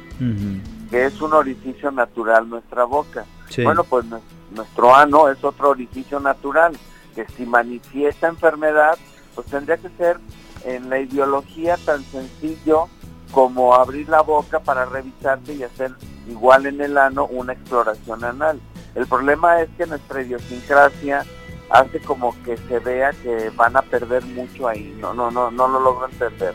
que 0.94 1.08
es 1.08 1.20
un 1.22 1.34
orificio 1.34 1.90
natural 1.90 2.48
nuestra 2.48 2.84
boca. 2.84 3.26
Bueno, 3.64 3.84
pues 3.84 4.06
nuestro 4.52 4.94
ano 4.94 5.28
es 5.28 5.44
otro 5.44 5.72
orificio 5.72 6.20
natural, 6.20 6.78
que 7.16 7.26
si 7.36 7.48
manifiesta 7.48 8.28
enfermedad, 8.28 8.96
pues 9.34 9.48
tendría 9.48 9.78
que 9.78 9.90
ser 9.98 10.20
en 10.66 10.92
la 10.92 11.00
ideología 11.00 11.78
tan 11.78 12.04
sencillo 12.04 12.90
como 13.32 13.74
abrir 13.74 14.08
la 14.08 14.22
boca 14.22 14.60
para 14.60 14.86
revisarte 14.86 15.56
y 15.56 15.64
hacer 15.64 15.94
igual 16.28 16.68
en 16.68 16.80
el 16.80 16.96
ano 17.00 17.26
una 17.26 17.54
exploración 17.54 18.24
anal. 18.24 18.62
El 18.96 19.08
problema 19.08 19.62
es 19.62 19.70
que 19.78 19.86
nuestra 19.86 20.22
idiosincrasia 20.22 21.26
hace 21.70 22.00
como 22.00 22.36
que 22.44 22.58
se 22.58 22.80
vea 22.80 23.12
que 23.12 23.50
van 23.56 23.76
a 23.76 23.82
perder 23.82 24.24
mucho 24.26 24.68
ahí. 24.68 24.96
No, 25.00 25.14
no, 25.14 25.32
no, 25.32 25.50
no 25.50 25.68
lo 25.68 25.80
logro 25.80 26.08
entender. 26.08 26.54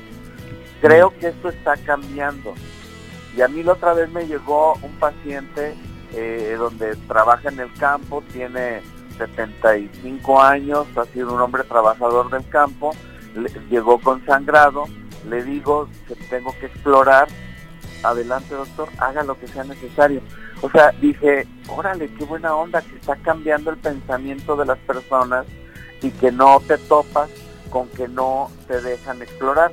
Creo 0.81 1.11
que 1.19 1.29
esto 1.29 1.49
está 1.49 1.77
cambiando. 1.77 2.55
Y 3.37 3.43
a 3.43 3.49
mí 3.49 3.63
la 3.63 3.73
otra 3.73 3.95
vez 3.95 4.11
me 4.11 4.27
llegó 4.27 4.75
un 4.83 4.93
paciente 4.99 5.75
eh, 6.15 6.57
donde 6.59 6.97
trabaja 7.09 7.49
en 7.49 7.61
el 7.61 7.73
campo, 7.75 8.23
tiene 8.33 8.81
75 9.19 10.41
años, 10.41 10.87
ha 10.97 11.05
sido 11.07 11.35
un 11.35 11.41
hombre 11.41 11.65
trabajador 11.65 12.31
del 12.31 12.49
campo, 12.49 12.93
llegó 13.69 14.01
con 14.01 14.25
sangrado, 14.25 14.85
le 15.29 15.43
digo 15.43 15.89
que 16.07 16.15
tengo 16.15 16.55
que 16.59 16.67
explorar, 16.67 17.29
adelante 18.03 18.55
doctor, 18.55 18.89
haga 18.99 19.23
lo 19.23 19.39
que 19.39 19.49
sea 19.49 19.65
necesario. 19.65 20.23
O 20.61 20.71
sea, 20.71 20.91
dije, 21.01 21.47
órale, 21.69 22.09
qué 22.15 22.25
buena 22.25 22.55
onda 22.55 22.83
que 22.83 22.97
está 22.97 23.17
cambiando 23.17 23.71
el 23.71 23.77
pensamiento 23.77 24.57
de 24.57 24.67
las 24.67 24.79
personas 24.79 25.47
y 26.03 26.11
que 26.11 26.33
no 26.33 26.61
te 26.67 26.79
topas 26.79 27.31
con 27.71 27.89
que 27.89 28.09
no 28.09 28.51
te 28.67 28.81
dejan 28.81 29.23
explorar. 29.23 29.71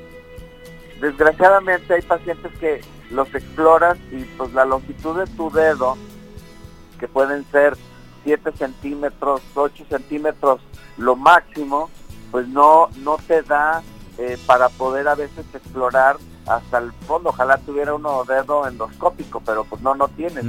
Desgraciadamente 1.01 1.94
hay 1.94 2.01
pacientes 2.01 2.51
que 2.60 2.82
los 3.10 3.34
exploras 3.34 3.98
y 4.12 4.24
pues 4.38 4.54
la 4.54 4.65
longitud 4.65 5.18
de 5.18 5.27
tu 5.36 5.50
dedo, 5.50 5.98
que 7.00 7.08
pueden 7.08 7.46
ser 7.51 7.75
7 8.24 8.51
centímetros, 8.58 9.42
8 9.54 9.86
centímetros, 9.89 10.62
lo 10.98 11.15
máximo, 11.15 11.89
pues 12.32 12.48
no, 12.48 12.89
no 12.98 13.18
te 13.27 13.42
da 13.44 13.84
eh, 14.18 14.38
para 14.46 14.70
poder 14.70 15.08
a 15.08 15.15
veces 15.15 15.46
explorar 15.54 16.18
hasta 16.47 16.79
el 16.79 16.91
fondo. 17.07 17.29
Ojalá 17.29 17.57
tuviera 17.57 17.93
uno 17.93 18.23
dedo 18.25 18.67
endoscópico, 18.67 19.41
pero 19.45 19.63
pues 19.63 19.81
no, 19.81 19.95
no 19.95 20.07
tiene. 20.09 20.41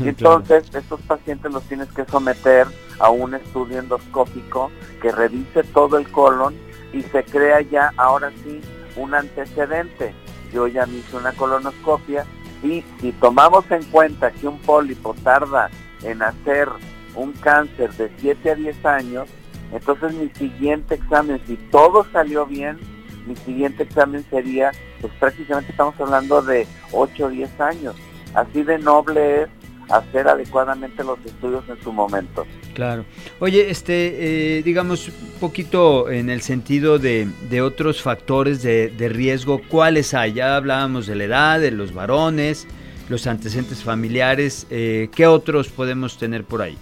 entonces, 0.00 0.64
estos 0.74 1.00
pacientes 1.02 1.52
los 1.52 1.62
tienes 1.64 1.88
que 1.92 2.04
someter 2.06 2.66
a 2.98 3.10
un 3.10 3.34
estudio 3.34 3.78
endoscópico 3.78 4.70
que 5.00 5.10
revise 5.10 5.62
todo 5.64 5.98
el 5.98 6.10
colon 6.10 6.54
y 6.92 7.02
se 7.02 7.24
crea 7.24 7.60
ya, 7.62 7.92
ahora 7.96 8.30
sí, 8.42 8.60
un 8.96 9.14
antecedente. 9.14 10.14
Yo 10.52 10.66
ya 10.66 10.84
me 10.86 10.98
hice 10.98 11.16
una 11.16 11.32
colonoscopia 11.32 12.26
y 12.62 12.84
si 13.00 13.12
tomamos 13.12 13.64
en 13.70 13.82
cuenta 13.84 14.30
que 14.30 14.46
un 14.46 14.58
pólipo 14.58 15.14
tarda 15.24 15.70
en 16.02 16.22
hacer 16.22 16.68
un 17.14 17.32
cáncer 17.32 17.92
de 17.94 18.10
7 18.18 18.50
a 18.50 18.54
10 18.54 18.86
años, 18.86 19.28
entonces 19.72 20.12
mi 20.12 20.28
siguiente 20.30 20.94
examen, 20.96 21.40
si 21.46 21.56
todo 21.56 22.06
salió 22.12 22.46
bien, 22.46 22.78
mi 23.26 23.36
siguiente 23.36 23.82
examen 23.84 24.24
sería, 24.30 24.72
pues 25.00 25.12
prácticamente 25.18 25.70
estamos 25.70 25.94
hablando 26.00 26.42
de 26.42 26.66
8 26.92 27.26
o 27.26 27.28
10 27.28 27.60
años. 27.60 27.96
Así 28.34 28.62
de 28.62 28.78
noble 28.78 29.42
es 29.42 29.48
hacer 29.90 30.28
adecuadamente 30.28 31.04
los 31.04 31.18
estudios 31.24 31.64
en 31.68 31.82
su 31.82 31.92
momento. 31.92 32.46
Claro. 32.74 33.04
Oye, 33.40 33.70
este, 33.70 34.58
eh, 34.58 34.62
digamos, 34.62 35.08
un 35.08 35.40
poquito 35.40 36.10
en 36.10 36.30
el 36.30 36.40
sentido 36.40 36.98
de, 36.98 37.28
otros 37.62 38.02
factores 38.02 38.62
de, 38.62 39.08
riesgo, 39.12 39.60
¿cuáles 39.68 40.14
hay? 40.14 40.34
Ya 40.34 40.56
hablábamos 40.56 41.06
de 41.06 41.16
la 41.16 41.24
edad, 41.24 41.60
de 41.60 41.70
los 41.70 41.92
varones, 41.92 42.66
los 43.08 43.26
antecedentes 43.26 43.82
familiares, 43.82 44.66
eh, 44.70 45.10
¿qué 45.14 45.26
otros 45.26 45.68
podemos 45.68 46.18
tener 46.18 46.44
por 46.44 46.62
ahí? 46.62 46.78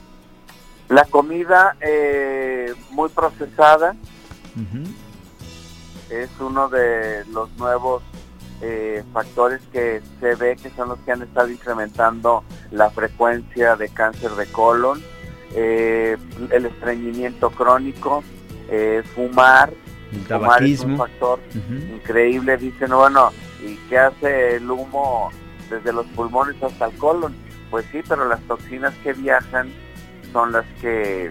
La 0.89 1.05
comida 1.05 1.77
eh, 1.81 2.73
muy 2.91 3.09
procesada 3.11 3.95
es 6.11 6.29
uno 6.41 6.69
de 6.69 7.25
los 7.27 7.51
nuevos 7.57 8.03
eh, 8.63 9.03
factores 9.13 9.61
que 9.73 10.03
se 10.21 10.35
ve 10.35 10.57
que 10.57 10.71
son 10.71 10.91
los 10.91 10.99
que 11.01 11.13
han 11.13 11.23
estado 11.23 11.49
incrementando 11.49 12.45
la 12.71 12.91
frecuencia 12.91 13.77
de 13.77 13.89
cáncer 13.89 14.33
de 14.33 14.47
colon, 14.47 15.03
eh, 15.55 16.17
el 16.51 16.67
estreñimiento 16.67 17.51
crónico, 17.51 18.23
fumar, 19.15 19.73
el 20.13 20.25
fumar 20.25 20.63
es 20.63 20.81
un 20.81 20.97
factor 20.97 21.41
increíble, 21.93 22.57
dicen, 22.57 22.91
bueno, 22.91 23.31
¿y 23.65 23.77
qué 23.89 23.99
hace 23.99 24.57
el 24.57 24.71
humo 24.71 25.31
desde 25.69 25.93
los 25.93 26.07
pulmones 26.09 26.63
hasta 26.63 26.87
el 26.87 26.97
colon? 26.97 27.35
Pues 27.71 27.87
sí, 27.93 28.01
pero 28.09 28.29
las 28.29 28.41
toxinas 28.43 28.95
que 29.03 29.13
viajan 29.13 29.73
son 30.33 30.53
las 30.53 30.67
que 30.81 31.31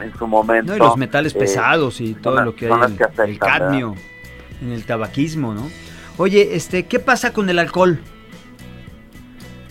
en 0.00 0.16
su 0.16 0.26
momento... 0.26 0.76
y 0.76 0.78
los 0.78 0.96
metales 0.96 1.34
eh, 1.34 1.38
pesados 1.38 2.00
y 2.00 2.14
todo 2.14 2.42
lo 2.42 2.54
que 2.54 2.66
hay, 2.66 2.72
en 2.72 3.28
el 3.28 3.38
cadmio, 3.38 3.94
en 4.60 4.72
el 4.72 4.84
tabaquismo, 4.84 5.54
¿no? 5.54 5.68
Oye, 6.18 6.54
este, 6.54 6.84
¿qué 6.84 6.98
pasa 6.98 7.32
con 7.32 7.48
el 7.50 7.58
alcohol? 7.58 8.00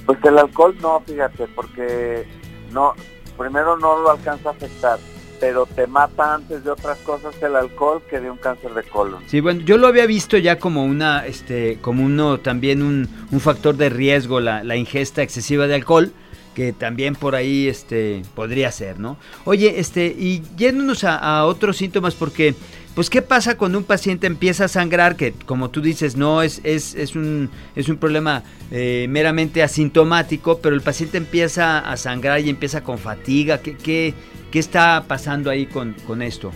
Pues 0.06 0.20
el 0.24 0.38
alcohol 0.38 0.76
no, 0.82 1.02
fíjate, 1.06 1.48
porque 1.56 2.28
no, 2.72 2.94
primero 3.38 3.78
no 3.78 4.00
lo 4.00 4.12
alcanza 4.12 4.50
a 4.50 4.52
afectar, 4.52 5.00
pero 5.40 5.66
te 5.66 5.88
mata 5.88 6.36
antes 6.36 6.64
de 6.64 6.70
otras 6.70 7.00
cosas 7.00 7.36
el 7.42 7.56
alcohol 7.56 8.04
que 8.10 8.20
de 8.20 8.30
un 8.30 8.38
cáncer 8.38 8.74
de 8.74 8.84
colon. 8.84 9.24
Sí, 9.26 9.40
bueno, 9.40 9.62
yo 9.62 9.78
lo 9.78 9.88
había 9.88 10.06
visto 10.06 10.38
ya 10.38 10.60
como 10.60 10.86
una, 10.86 11.26
este, 11.26 11.80
como 11.82 12.04
uno 12.04 12.40
también 12.40 12.84
un, 12.84 13.10
un 13.32 13.40
factor 13.40 13.76
de 13.76 13.90
riesgo 13.90 14.40
la, 14.40 14.64
la 14.64 14.76
ingesta 14.76 15.24
excesiva 15.24 15.66
de 15.66 15.76
alcohol 15.76 16.12
que 16.56 16.74
también 16.74 17.16
por 17.16 17.36
ahí 17.36 17.68
este, 17.68 18.24
podría 18.34 18.72
ser, 18.72 18.98
¿no? 19.00 19.18
Oye, 19.44 19.80
este, 19.80 20.08
y 20.08 20.42
yéndonos 20.58 21.04
a, 21.04 21.46
otros 21.46 21.78
síntomas, 21.78 22.16
porque, 22.16 22.56
pues, 22.96 23.10
¿qué 23.10 23.22
pasa 23.22 23.58
cuando 23.58 23.78
un 23.78 23.84
paciente 23.84 24.26
empieza 24.26 24.66
a 24.66 24.68
sangrar? 24.70 25.18
Que, 25.18 25.34
como 25.46 25.70
tú 25.70 25.82
dices, 25.82 26.16
no 26.16 26.42
es, 26.42 26.62
es, 26.64 26.96
es, 26.96 27.16
un, 27.16 27.52
es 27.76 27.90
un 27.90 27.98
problema 27.98 28.42
eh, 28.72 29.06
meramente 29.10 29.62
asintomático, 29.62 30.58
pero 30.60 30.74
el 30.74 30.82
paciente 30.82 31.18
empieza 31.18 31.80
a 31.80 31.98
sangrar 31.98 32.40
y 32.40 32.50
empieza 32.50 32.82
con 32.82 32.98
fatiga. 32.98 33.60
¿Qué, 33.60 33.76
qué, 33.76 34.14
qué 34.50 34.60
está 34.60 35.04
pasando 35.08 35.52
ahí 35.52 35.66
con, 35.66 35.94
con 36.08 36.22
esto? 36.22 36.52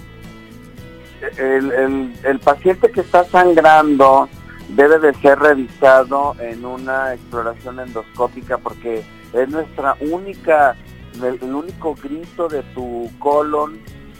El, 1.37 1.71
el, 1.73 2.13
el 2.23 2.39
paciente 2.39 2.89
que 2.89 3.01
está 3.01 3.25
sangrando 3.25 4.29
debe 4.69 4.99
de 4.99 5.13
ser 5.15 5.37
revisado 5.39 6.35
en 6.39 6.63
una 6.63 7.13
exploración 7.13 7.81
endoscópica 7.81 8.57
porque 8.57 9.03
es 9.33 9.49
nuestra 9.49 9.95
única, 9.99 10.75
el, 11.21 11.43
único 11.43 11.95
grito 11.95 12.47
de 12.47 12.63
tu 12.73 13.09
colon 13.19 13.79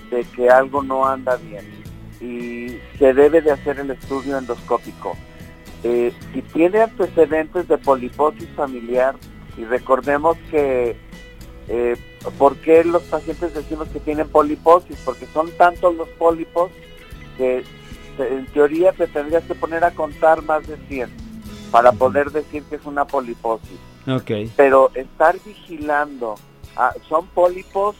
de 0.09 0.23
que 0.23 0.49
algo 0.49 0.83
no 0.83 1.05
anda 1.05 1.37
bien 1.37 1.65
y 2.21 2.77
se 2.97 3.13
debe 3.13 3.41
de 3.41 3.51
hacer 3.51 3.79
el 3.79 3.91
estudio 3.91 4.37
endoscópico. 4.37 5.15
Eh, 5.83 6.13
si 6.33 6.41
tiene 6.41 6.81
antecedentes 6.81 7.67
de 7.67 7.77
poliposis 7.77 8.49
familiar, 8.55 9.15
y 9.57 9.65
recordemos 9.65 10.37
que, 10.49 10.95
eh, 11.67 11.97
¿por 12.37 12.55
qué 12.57 12.83
los 12.83 13.03
pacientes 13.03 13.53
decimos 13.53 13.87
que 13.89 13.99
tienen 13.99 14.29
poliposis? 14.29 14.97
Porque 15.03 15.25
son 15.27 15.51
tantos 15.51 15.95
los 15.95 16.07
pólipos 16.09 16.71
que 17.37 17.63
en 18.17 18.45
teoría 18.47 18.91
te 18.91 19.07
tendrías 19.07 19.43
que 19.43 19.55
poner 19.55 19.83
a 19.83 19.91
contar 19.91 20.41
más 20.43 20.67
de 20.67 20.77
100 20.87 21.09
para 21.71 21.91
poder 21.91 22.31
decir 22.31 22.63
que 22.63 22.75
es 22.75 22.85
una 22.85 23.05
poliposis. 23.05 23.79
Okay. 24.09 24.51
Pero 24.55 24.91
estar 24.95 25.37
vigilando, 25.45 26.35
ah, 26.75 26.93
son 27.07 27.27
pólipos 27.27 27.95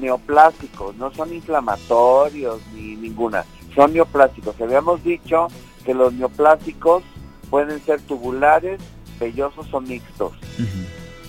neoplásicos, 0.00 0.96
no 0.96 1.12
son 1.12 1.34
inflamatorios 1.34 2.60
ni 2.72 2.96
ninguna, 2.96 3.44
son 3.74 3.92
neoplásicos. 3.92 4.58
Habíamos 4.60 5.02
dicho 5.04 5.48
que 5.84 5.92
los 5.92 6.12
neoplásicos 6.14 7.02
pueden 7.50 7.80
ser 7.84 8.00
tubulares, 8.02 8.80
vellosos 9.18 9.72
o 9.74 9.80
mixtos 9.80 10.32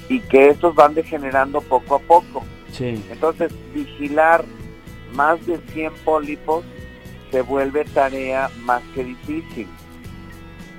y 0.08 0.20
que 0.22 0.50
estos 0.50 0.76
van 0.76 0.94
degenerando 0.94 1.62
poco 1.62 1.96
a 1.96 2.00
poco. 2.00 2.44
Sí. 2.72 3.04
Entonces, 3.10 3.52
vigilar 3.74 4.46
más 5.14 5.46
de 5.46 5.58
100 5.74 5.94
pólipos 6.06 6.64
se 7.32 7.42
vuelve 7.42 7.86
tarea 7.86 8.50
más 8.64 8.82
que 8.94 9.04
difícil. 9.04 9.68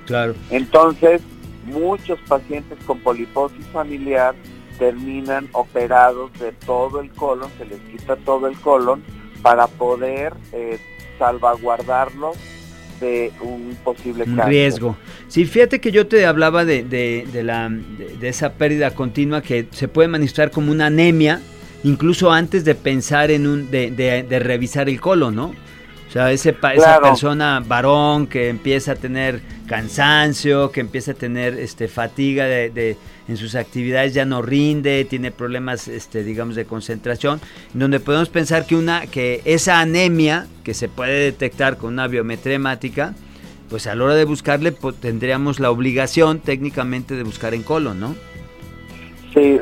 Claro. 0.07 0.35
Entonces, 0.51 1.23
muchos 1.64 2.18
pacientes 2.29 2.79
con 2.85 3.01
poliposis 3.01 3.66
familiar 3.66 4.35
terminan 4.79 5.48
operados 5.53 6.33
de 6.40 6.53
todo 6.53 7.01
el 7.01 7.11
colon, 7.11 7.51
se 7.59 7.66
les 7.66 7.79
quita 7.81 8.16
todo 8.16 8.46
el 8.48 8.57
colon 8.59 9.03
para 9.42 9.66
poder 9.66 10.35
eh, 10.53 10.79
salvaguardarlos 11.18 12.37
de 13.01 13.33
un 13.40 13.77
posible 13.85 14.25
riesgo. 14.25 14.96
Sí, 15.29 15.44
fíjate 15.44 15.81
que 15.81 15.90
yo 15.90 16.07
te 16.07 16.25
hablaba 16.25 16.64
de, 16.64 16.85
de, 16.85 17.42
la, 17.42 17.68
de, 17.68 18.29
esa 18.29 18.55
pérdida 18.55 18.92
continua 18.92 19.42
que 19.42 19.66
se 19.72 19.88
puede 19.88 20.09
manifestar 20.09 20.51
como 20.51 20.70
una 20.70 20.87
anemia, 20.87 21.40
incluso 21.83 22.31
antes 22.31 22.64
de 22.64 22.75
pensar 22.75 23.31
en 23.31 23.46
un, 23.46 23.70
de, 23.70 24.38
revisar 24.40 24.88
el 24.88 25.01
colon, 25.01 25.35
¿no? 25.35 25.55
O 26.12 26.14
sea, 26.14 26.31
ese, 26.31 26.55
esa 26.75 27.01
persona 27.01 27.62
varón 27.66 28.27
que 28.27 28.51
empieza 28.51 28.92
a 28.92 28.94
tener 28.96 29.40
cansancio, 29.66 30.70
que 30.70 30.81
empieza 30.81 31.12
a 31.12 31.14
tener 31.14 31.59
este, 31.59 31.88
fatiga 31.88 32.44
de, 32.44 32.98
en 33.29 33.37
sus 33.38 33.55
actividades, 33.55 34.12
ya 34.12 34.27
no 34.27 34.42
rinde, 34.42 35.07
tiene 35.07 35.31
problemas, 35.31 35.88
este, 35.88 36.22
digamos, 36.22 36.55
de 36.55 36.66
concentración, 36.66 37.40
donde 37.72 37.98
podemos 37.98 38.29
pensar 38.29 38.66
que, 38.66 38.77
una, 38.77 39.07
que 39.07 39.40
esa 39.46 39.81
anemia 39.81 40.48
que 40.64 40.75
se 40.75 40.87
puede 40.90 41.18
detectar 41.18 41.79
con 41.79 41.94
una 41.94 42.09
biometría 42.09 42.57
hemática, 42.57 43.14
pues 43.70 43.87
a 43.87 43.94
la 43.94 44.05
hora 44.05 44.14
de 44.14 44.27
buscarle 44.27 44.72
pues, 44.72 44.96
tendríamos 44.96 45.61
la 45.61 45.70
obligación 45.70 46.40
técnicamente 46.40 47.14
de 47.14 47.22
buscar 47.22 47.55
en 47.55 47.62
colon, 47.62 47.98
¿no? 47.98 48.14
Sí, 49.33 49.59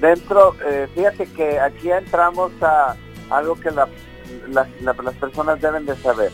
dentro, 0.00 0.56
eh, 0.68 0.88
fíjate 0.96 1.26
que 1.26 1.60
aquí 1.60 1.92
entramos 1.92 2.50
a 2.60 2.96
algo 3.30 3.54
que 3.54 3.70
la 3.70 3.86
las 4.48 5.14
personas 5.14 5.60
deben 5.60 5.86
de 5.86 5.96
saber. 5.96 6.32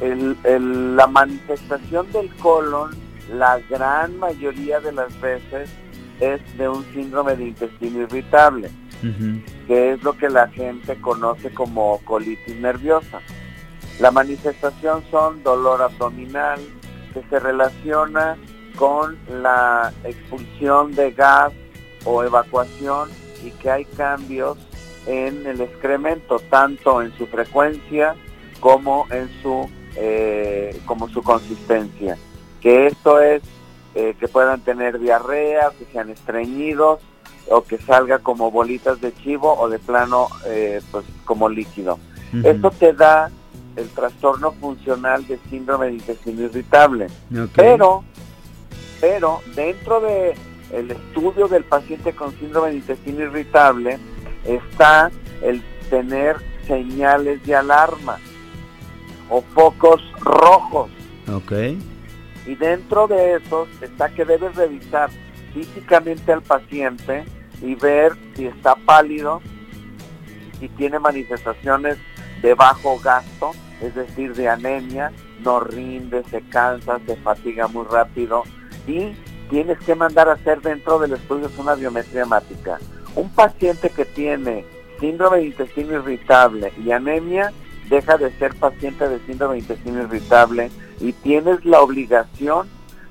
la 0.00 1.06
manifestación 1.06 2.10
del 2.12 2.34
colon, 2.36 2.90
la 3.32 3.58
gran 3.68 4.18
mayoría 4.18 4.80
de 4.80 4.92
las 4.92 5.18
veces, 5.20 5.70
es 6.20 6.40
de 6.58 6.68
un 6.68 6.84
síndrome 6.92 7.36
de 7.36 7.48
intestino 7.48 8.02
irritable, 8.02 8.70
que 9.66 9.92
es 9.92 10.02
lo 10.02 10.16
que 10.16 10.28
la 10.28 10.48
gente 10.48 11.00
conoce 11.00 11.52
como 11.52 11.98
colitis 12.04 12.56
nerviosa. 12.56 13.20
La 13.98 14.10
manifestación 14.10 15.02
son 15.10 15.42
dolor 15.42 15.82
abdominal, 15.82 16.60
que 17.12 17.22
se 17.28 17.38
relaciona 17.38 18.36
con 18.76 19.18
la 19.42 19.92
expulsión 20.04 20.94
de 20.94 21.10
gas 21.12 21.52
o 22.04 22.22
evacuación 22.22 23.10
y 23.44 23.50
que 23.50 23.70
hay 23.70 23.84
cambios 23.84 24.58
en 25.10 25.44
el 25.46 25.60
excremento, 25.60 26.38
tanto 26.50 27.02
en 27.02 27.12
su 27.18 27.26
frecuencia 27.26 28.14
como 28.60 29.06
en 29.10 29.28
su, 29.42 29.68
eh, 29.96 30.78
como 30.86 31.08
su 31.08 31.22
consistencia. 31.22 32.16
Que 32.60 32.86
esto 32.86 33.20
es 33.20 33.42
eh, 33.94 34.14
que 34.20 34.28
puedan 34.28 34.60
tener 34.60 35.00
diarrea, 35.00 35.72
que 35.76 35.84
sean 35.92 36.10
estreñidos 36.10 37.00
o 37.48 37.62
que 37.62 37.78
salga 37.78 38.20
como 38.20 38.52
bolitas 38.52 39.00
de 39.00 39.12
chivo 39.14 39.58
o 39.58 39.68
de 39.68 39.80
plano 39.80 40.28
eh, 40.46 40.80
pues 40.92 41.04
como 41.24 41.48
líquido. 41.48 41.98
Esto 42.44 42.70
te 42.70 42.92
da 42.92 43.28
el 43.74 43.88
trastorno 43.88 44.52
funcional 44.52 45.26
de 45.26 45.40
síndrome 45.48 45.86
de 45.86 45.94
intestino 45.94 46.42
irritable. 46.42 47.08
Pero, 47.56 48.04
pero 49.00 49.40
dentro 49.56 50.00
de 50.00 50.36
el 50.72 50.92
estudio 50.92 51.48
del 51.48 51.64
paciente 51.64 52.12
con 52.12 52.32
síndrome 52.38 52.70
de 52.70 52.76
intestino 52.76 53.24
irritable 53.24 53.98
está 54.44 55.10
el 55.42 55.62
tener 55.88 56.36
señales 56.66 57.44
de 57.44 57.56
alarma 57.56 58.18
o 59.28 59.42
focos 59.54 60.02
rojos. 60.20 60.90
Ok. 61.32 61.52
Y 62.46 62.54
dentro 62.54 63.06
de 63.06 63.36
esos 63.36 63.68
está 63.80 64.08
que 64.08 64.24
debes 64.24 64.54
revisar 64.56 65.10
físicamente 65.52 66.32
al 66.32 66.42
paciente 66.42 67.24
y 67.62 67.74
ver 67.74 68.12
si 68.34 68.46
está 68.46 68.74
pálido, 68.74 69.40
si 70.58 70.68
tiene 70.70 70.98
manifestaciones 70.98 71.98
de 72.42 72.54
bajo 72.54 72.98
gasto, 72.98 73.52
es 73.80 73.94
decir, 73.94 74.34
de 74.34 74.48
anemia, 74.48 75.12
no 75.42 75.60
rinde, 75.60 76.22
se 76.30 76.40
cansa, 76.42 76.98
se 77.06 77.16
fatiga 77.16 77.68
muy 77.68 77.84
rápido 77.86 78.44
y 78.86 79.12
tienes 79.50 79.78
que 79.80 79.94
mandar 79.94 80.28
a 80.28 80.34
hacer 80.34 80.60
dentro 80.60 80.98
del 80.98 81.12
estudio 81.12 81.50
una 81.58 81.74
biometría 81.74 82.22
hemática. 82.22 82.78
Un 83.14 83.28
paciente 83.30 83.90
que 83.90 84.04
tiene 84.04 84.64
síndrome 84.98 85.38
de 85.38 85.46
intestino 85.46 85.94
irritable 85.94 86.72
y 86.84 86.90
anemia 86.90 87.52
deja 87.88 88.16
de 88.16 88.30
ser 88.38 88.54
paciente 88.54 89.08
de 89.08 89.18
síndrome 89.26 89.54
de 89.54 89.60
intestino 89.60 90.02
irritable 90.02 90.70
y 91.00 91.12
tienes 91.12 91.64
la 91.64 91.80
obligación 91.80 92.68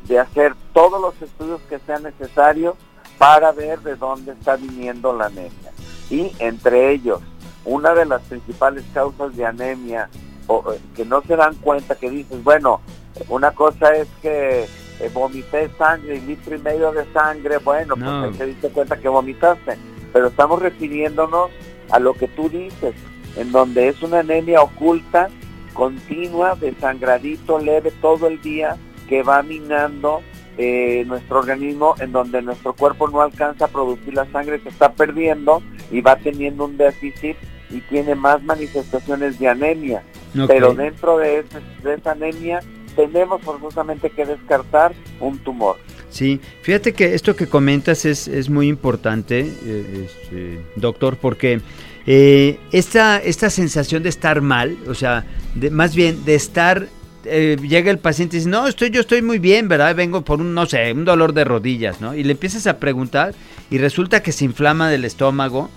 de 0.08 0.20
hacer 0.20 0.56
todos 0.74 1.02
los 1.02 1.22
estudios 1.22 1.62
que 1.70 1.80
sean 1.80 2.04
necesarios 2.04 2.76
para 3.18 3.52
ver 3.52 3.80
de 3.82 3.96
dónde 3.96 4.32
está 4.32 4.56
viniendo 4.56 5.14
la 5.14 5.26
anemia. 5.26 5.72
Y 6.10 6.32
entre 6.40 6.92
ellos, 6.92 7.22
una 7.66 7.94
de 7.94 8.06
las 8.06 8.22
principales 8.24 8.86
causas 8.94 9.36
de 9.36 9.46
anemia, 9.46 10.10
o, 10.48 10.74
eh, 10.74 10.80
que 10.96 11.06
no 11.06 11.22
se 11.22 11.36
dan 11.36 11.56
cuenta, 11.56 11.96
que 11.96 12.10
dices, 12.10 12.44
bueno, 12.44 12.80
una 13.28 13.52
cosa 13.52 13.94
es 13.94 14.08
que 14.22 14.68
eh, 15.00 15.10
vomité 15.14 15.70
sangre 15.78 16.18
y 16.18 16.22
litro 16.22 16.56
y 16.56 16.60
medio 16.60 16.92
de 16.92 17.06
sangre, 17.14 17.58
bueno, 17.58 17.96
pues 17.96 18.08
ahí 18.08 18.32
te 18.32 18.46
diste 18.48 18.70
cuenta 18.70 18.98
que 18.98 19.08
vomitaste. 19.08 19.78
Pero 20.12 20.28
estamos 20.28 20.62
refiriéndonos 20.62 21.52
a 21.90 22.00
lo 22.00 22.14
que 22.14 22.28
tú 22.28 22.50
dices, 22.50 22.94
en 23.36 23.52
donde 23.52 23.88
es 23.88 24.02
una 24.02 24.20
anemia 24.20 24.62
oculta, 24.62 25.30
continua, 25.74 26.56
de 26.56 26.74
sangradito 26.76 27.60
leve 27.60 27.92
todo 28.02 28.28
el 28.28 28.42
día, 28.42 28.78
que 29.08 29.24
va 29.24 29.42
minando 29.42 30.22
eh, 30.58 31.06
nuestro 31.08 31.40
organismo, 31.40 31.96
en 32.00 32.12
donde 32.12 32.42
nuestro 32.42 32.74
cuerpo 32.74 33.08
no 33.08 33.22
alcanza 33.22 33.66
a 33.66 33.70
producir 33.70 34.14
la 34.14 34.30
sangre 34.32 34.60
que 34.60 34.70
está 34.70 34.92
perdiendo 34.92 35.64
y 35.90 36.02
va 36.02 36.18
teniendo 36.18 36.66
un 36.66 36.78
déficit 36.78 37.38
y 37.70 37.82
tiene 37.82 38.16
más 38.16 38.44
manifestaciones 38.44 39.40
de 39.40 39.48
anemia. 39.48 40.04
Pero 40.48 40.74
dentro 40.74 41.18
de, 41.18 41.44
de 41.84 41.94
esa 41.94 42.12
anemia 42.12 42.60
tenemos 43.08 43.42
forzosamente 43.42 44.10
que 44.10 44.26
descartar 44.26 44.94
un 45.22 45.38
tumor. 45.40 45.78
Sí, 46.10 46.42
fíjate 46.64 46.94
que 46.94 47.14
esto 47.14 47.36
que 47.36 47.48
comentas 47.48 48.04
es, 48.04 48.28
es 48.28 48.50
muy 48.50 48.68
importante, 48.68 49.40
eh, 49.64 50.08
este, 50.08 50.60
doctor, 50.76 51.16
porque 51.18 51.62
eh, 52.06 52.60
esta, 52.72 53.18
esta 53.18 53.50
sensación 53.50 54.04
de 54.04 54.10
estar 54.10 54.42
mal, 54.42 54.78
o 54.88 54.96
sea, 54.96 55.26
de, 55.56 55.70
más 55.70 55.96
bien 55.96 56.26
de 56.26 56.36
estar, 56.36 56.88
eh, 57.24 57.56
llega 57.62 57.90
el 57.90 58.00
paciente 58.00 58.36
y 58.36 58.40
dice, 58.40 58.50
no, 58.50 58.68
estoy, 58.68 58.90
yo 58.90 59.02
estoy 59.02 59.22
muy 59.22 59.40
bien, 59.40 59.70
¿verdad? 59.70 59.96
Vengo 59.96 60.24
por 60.24 60.42
un, 60.42 60.54
no 60.54 60.66
sé, 60.66 60.92
un 60.92 61.06
dolor 61.06 61.34
de 61.34 61.46
rodillas, 61.46 62.02
¿no? 62.02 62.16
Y 62.16 62.24
le 62.24 62.32
empiezas 62.32 62.68
a 62.68 62.80
preguntar 62.80 63.34
y 63.70 63.78
resulta 63.78 64.22
que 64.22 64.34
se 64.34 64.44
inflama 64.44 64.90
del 64.90 65.06
estómago, 65.06 65.70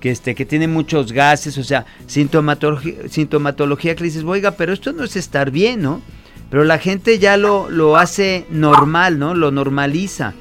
que, 0.00 0.10
este, 0.10 0.34
que 0.34 0.44
tiene 0.44 0.68
muchos 0.68 1.12
gases, 1.12 1.56
o 1.56 1.64
sea, 1.64 1.86
sintomatología, 2.06 3.08
sintomatología 3.08 3.94
que 3.94 4.00
le 4.02 4.08
dices, 4.08 4.24
oiga, 4.24 4.50
pero 4.50 4.74
esto 4.74 4.92
no 4.92 5.04
es 5.04 5.16
estar 5.16 5.50
bien, 5.50 5.80
¿no? 5.80 6.02
Pero 6.56 6.64
la 6.64 6.78
gente 6.78 7.18
ya 7.18 7.36
lo, 7.36 7.68
lo 7.68 7.98
hace 7.98 8.46
normal, 8.48 9.18
¿no? 9.18 9.34
Lo 9.34 9.50
normaliza. 9.50 10.32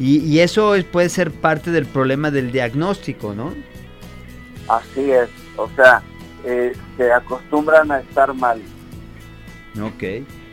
Y, 0.00 0.40
eso 0.40 0.74
puede 0.90 1.08
ser 1.10 1.30
parte 1.30 1.70
del 1.70 1.86
problema 1.86 2.32
del 2.32 2.50
diagnóstico, 2.50 3.32
¿no? 3.32 3.54
Así 4.66 5.12
es. 5.12 5.28
O 5.56 5.68
sea, 5.76 6.02
eh, 6.44 6.72
se 6.96 7.12
acostumbran 7.12 7.92
a 7.92 8.00
estar 8.00 8.34
mal. 8.34 8.60
Ok. 9.80 10.02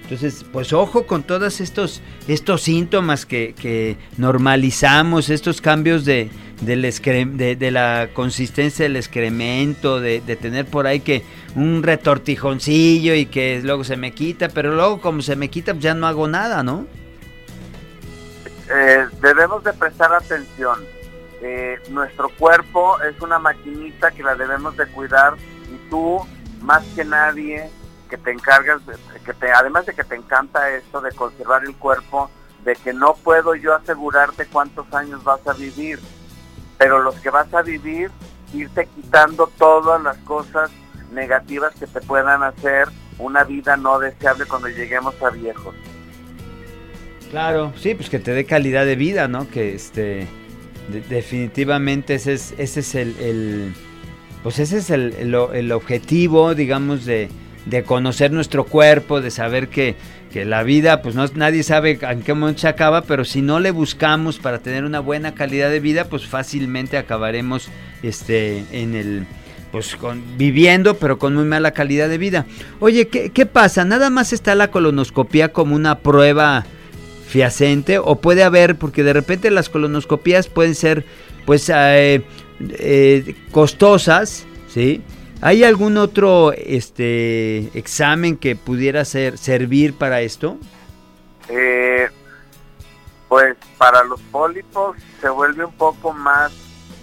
Entonces, 0.03 0.45
pues 0.53 0.71
ojo 0.71 1.07
con 1.07 1.23
todos 1.23 1.61
estos, 1.61 2.03
estos 2.27 2.61
síntomas 2.61 3.25
que, 3.25 3.55
que 3.59 3.97
normalizamos, 4.17 5.31
estos 5.31 5.61
cambios 5.61 6.05
de, 6.05 6.29
de, 6.61 7.71
la 7.71 8.09
consistencia 8.13 8.83
del 8.83 8.97
excremento, 8.97 9.99
de, 9.99 10.19
tener 10.39 10.65
por 10.65 10.87
ahí 10.87 10.99
que 10.99 11.23
un 11.55 11.83
retortijoncillo 11.83 13.13
y 13.13 13.25
que 13.25 13.61
luego 13.63 13.83
se 13.83 13.97
me 13.97 14.13
quita, 14.13 14.49
pero 14.49 14.73
luego 14.73 15.01
como 15.01 15.21
se 15.21 15.35
me 15.35 15.49
quita 15.49 15.73
pues 15.73 15.83
ya 15.83 15.93
no 15.93 16.07
hago 16.07 16.27
nada, 16.27 16.63
¿no? 16.63 16.85
Eh, 18.71 19.05
debemos 19.21 19.63
de 19.63 19.73
prestar 19.73 20.13
atención. 20.13 20.79
Eh, 21.41 21.79
nuestro 21.89 22.29
cuerpo 22.29 23.01
es 23.01 23.19
una 23.21 23.39
maquinita 23.39 24.11
que 24.11 24.23
la 24.23 24.35
debemos 24.35 24.75
de 24.75 24.85
cuidar 24.87 25.35
y 25.73 25.89
tú 25.89 26.19
más 26.61 26.83
que 26.95 27.05
nadie 27.05 27.69
que 28.09 28.17
te 28.17 28.31
encargas, 28.31 28.81
que 29.25 29.33
te, 29.33 29.51
además 29.51 29.85
de 29.85 29.93
que 29.93 30.03
te 30.03 30.15
encanta 30.15 30.69
esto 30.71 30.99
de 30.99 31.11
conservar 31.11 31.63
el 31.63 31.75
cuerpo, 31.75 32.29
de 32.65 32.75
que 32.75 32.91
no 32.91 33.13
puedo 33.13 33.55
yo 33.55 33.73
asegurarte 33.73 34.47
cuántos 34.47 34.91
años 34.93 35.23
vas 35.23 35.47
a 35.47 35.53
vivir 35.53 35.99
pero 36.79 37.03
los 37.03 37.13
que 37.19 37.29
vas 37.29 37.53
a 37.53 37.61
vivir, 37.61 38.09
irte 38.53 38.87
quitando 38.95 39.51
todas 39.59 40.01
las 40.01 40.17
cosas 40.19 40.71
negativas 41.11 41.75
que 41.75 41.85
te 41.85 42.01
puedan 42.01 42.41
hacer 42.41 42.87
una 43.19 43.43
vida 43.43 43.75
no 43.77 43.99
deseable 43.99 44.45
cuando 44.45 44.69
lleguemos 44.69 45.13
a 45.21 45.29
viejos. 45.29 45.75
Claro, 47.29 47.73
sí, 47.75 47.93
pues 47.93 48.09
que 48.09 48.17
te 48.17 48.31
dé 48.31 48.45
calidad 48.45 48.85
de 48.85 48.95
vida, 48.95 49.27
¿no? 49.27 49.47
Que 49.49 49.75
este, 49.75 50.25
definitivamente 51.09 52.15
ese 52.15 52.33
es, 52.33 52.55
ese 52.57 52.79
es 52.79 52.95
el, 52.95 53.75
pues 54.41 54.57
ese 54.57 54.77
es 54.77 54.89
el, 54.89 55.13
el 55.53 55.71
objetivo, 55.73 56.55
digamos, 56.55 57.05
de, 57.05 57.29
de 57.65 57.83
conocer 57.83 58.31
nuestro 58.31 58.65
cuerpo, 58.65 59.21
de 59.21 59.31
saber 59.31 59.67
que, 59.67 59.95
que 60.31 60.45
la 60.45 60.63
vida, 60.63 61.01
pues 61.01 61.15
no, 61.15 61.25
nadie 61.35 61.63
sabe 61.63 61.99
en 62.01 62.21
qué 62.21 62.33
momento 62.33 62.61
se 62.61 62.67
acaba, 62.67 63.01
pero 63.01 63.25
si 63.25 63.41
no 63.41 63.59
le 63.59 63.71
buscamos 63.71 64.37
para 64.37 64.59
tener 64.59 64.85
una 64.85 64.99
buena 64.99 65.33
calidad 65.33 65.69
de 65.69 65.79
vida, 65.79 66.05
pues 66.05 66.27
fácilmente 66.27 66.97
acabaremos 66.97 67.69
este, 68.03 68.63
en 68.71 68.95
el, 68.95 69.25
pues 69.71 69.95
con, 69.95 70.21
viviendo, 70.37 70.97
pero 70.97 71.17
con 71.17 71.35
muy 71.35 71.45
mala 71.45 71.71
calidad 71.71 72.09
de 72.09 72.17
vida. 72.17 72.45
Oye, 72.79 73.07
¿qué, 73.07 73.31
¿qué, 73.31 73.45
pasa? 73.45 73.85
¿Nada 73.85 74.09
más 74.09 74.31
está 74.31 74.53
la 74.55 74.69
colonoscopia 74.69 75.51
como 75.51 75.75
una 75.75 75.99
prueba 75.99 76.65
fiacente? 77.27 77.97
¿O 77.97 78.21
puede 78.21 78.43
haber, 78.43 78.75
porque 78.75 79.03
de 79.03 79.13
repente 79.13 79.49
las 79.49 79.69
colonoscopías 79.69 80.47
pueden 80.47 80.75
ser, 80.75 81.05
pues, 81.45 81.69
eh, 81.73 82.21
eh, 82.59 83.35
costosas, 83.51 84.45
¿sí? 84.67 85.01
¿Hay 85.41 85.63
algún 85.63 85.97
otro 85.97 86.51
este 86.51 87.77
examen 87.77 88.35
que 88.35 88.57
pudiera 88.57 89.05
ser 89.05 89.37
servir 89.37 89.93
para 89.93 90.19
esto? 90.19 90.57
Eh, 91.47 92.09
pues 93.29 93.55
para 93.77 94.03
los 94.03 94.19
pólipos 94.23 94.97
se 95.21 95.29
vuelve 95.29 95.63
un 95.63 95.73
poco 95.73 96.11
más 96.11 96.51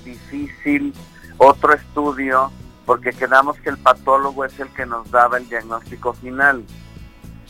difícil 0.05 0.92
otro 1.38 1.72
estudio 1.72 2.53
porque 2.85 3.12
quedamos 3.12 3.59
que 3.61 3.70
el 3.70 3.79
patólogo 3.79 4.44
es 4.44 4.59
el 4.61 4.68
que 4.68 4.85
nos 4.85 5.11
daba 5.11 5.38
el 5.38 5.49
diagnóstico 5.49 6.12
final. 6.12 6.62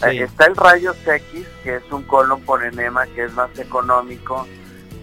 Eh, 0.07 0.23
está 0.23 0.47
el 0.47 0.55
rayos 0.55 0.97
X, 1.05 1.47
que 1.65 1.77
es 1.77 1.83
un 1.91 2.05
colon 2.05 2.43
por 2.43 2.63
enema, 2.63 3.07
que 3.09 3.25
es 3.25 3.33
más 3.33 3.51
económico, 3.59 4.47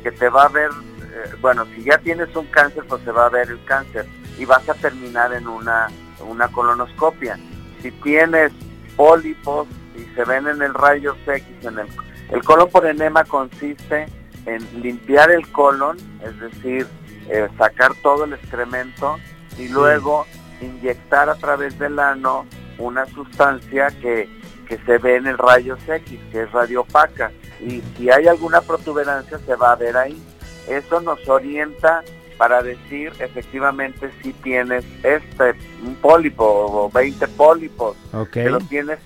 que 0.01 0.11
te 0.11 0.29
va 0.29 0.45
a 0.45 0.49
ver, 0.49 0.69
eh, 1.01 1.35
bueno, 1.41 1.65
si 1.75 1.83
ya 1.83 1.97
tienes 1.97 2.33
un 2.35 2.45
cáncer, 2.47 2.83
pues 2.87 3.03
se 3.03 3.11
va 3.11 3.25
a 3.25 3.29
ver 3.29 3.49
el 3.49 3.63
cáncer 3.65 4.07
y 4.37 4.45
vas 4.45 4.67
a 4.69 4.73
terminar 4.73 5.33
en 5.33 5.47
una, 5.47 5.87
una 6.27 6.47
colonoscopia. 6.49 7.37
Si 7.81 7.91
tienes 7.91 8.51
pólipos 8.95 9.67
y 9.95 10.03
se 10.15 10.23
ven 10.25 10.47
en 10.47 10.61
el 10.61 10.73
rayo 10.73 11.15
X, 11.25 11.45
en 11.61 11.79
el, 11.79 11.87
el 12.31 12.43
colon 12.43 12.69
por 12.69 12.85
enema 12.85 13.23
consiste 13.23 14.07
en 14.45 14.81
limpiar 14.81 15.31
el 15.31 15.47
colon, 15.51 15.97
es 16.23 16.39
decir, 16.39 16.87
eh, 17.29 17.47
sacar 17.57 17.93
todo 18.01 18.25
el 18.25 18.33
excremento 18.33 19.17
y 19.57 19.69
luego 19.69 20.25
inyectar 20.61 21.29
a 21.29 21.35
través 21.35 21.77
del 21.79 21.99
ano 21.99 22.45
una 22.77 23.05
sustancia 23.05 23.87
que, 24.01 24.27
que 24.67 24.77
se 24.85 24.97
ve 24.97 25.17
en 25.17 25.27
el 25.27 25.37
rayo 25.37 25.77
X, 25.87 26.19
que 26.31 26.43
es 26.43 26.51
radiopaca. 26.51 27.31
Y 27.61 27.81
si 27.95 28.09
hay 28.09 28.27
alguna 28.27 28.61
protuberancia 28.61 29.39
se 29.39 29.55
va 29.55 29.73
a 29.73 29.75
ver 29.75 29.95
ahí. 29.95 30.21
Eso 30.67 31.01
nos 31.01 31.27
orienta 31.27 32.03
para 32.37 32.61
decir 32.61 33.13
efectivamente 33.19 34.11
si 34.21 34.33
tienes 34.33 34.85
este 35.03 35.55
un 35.85 35.95
pólipo 35.95 36.45
o 36.45 36.89
20 36.89 37.27
pólipos 37.29 37.95
que 38.31 38.49
lo 38.49 38.59
tienes 38.59 38.99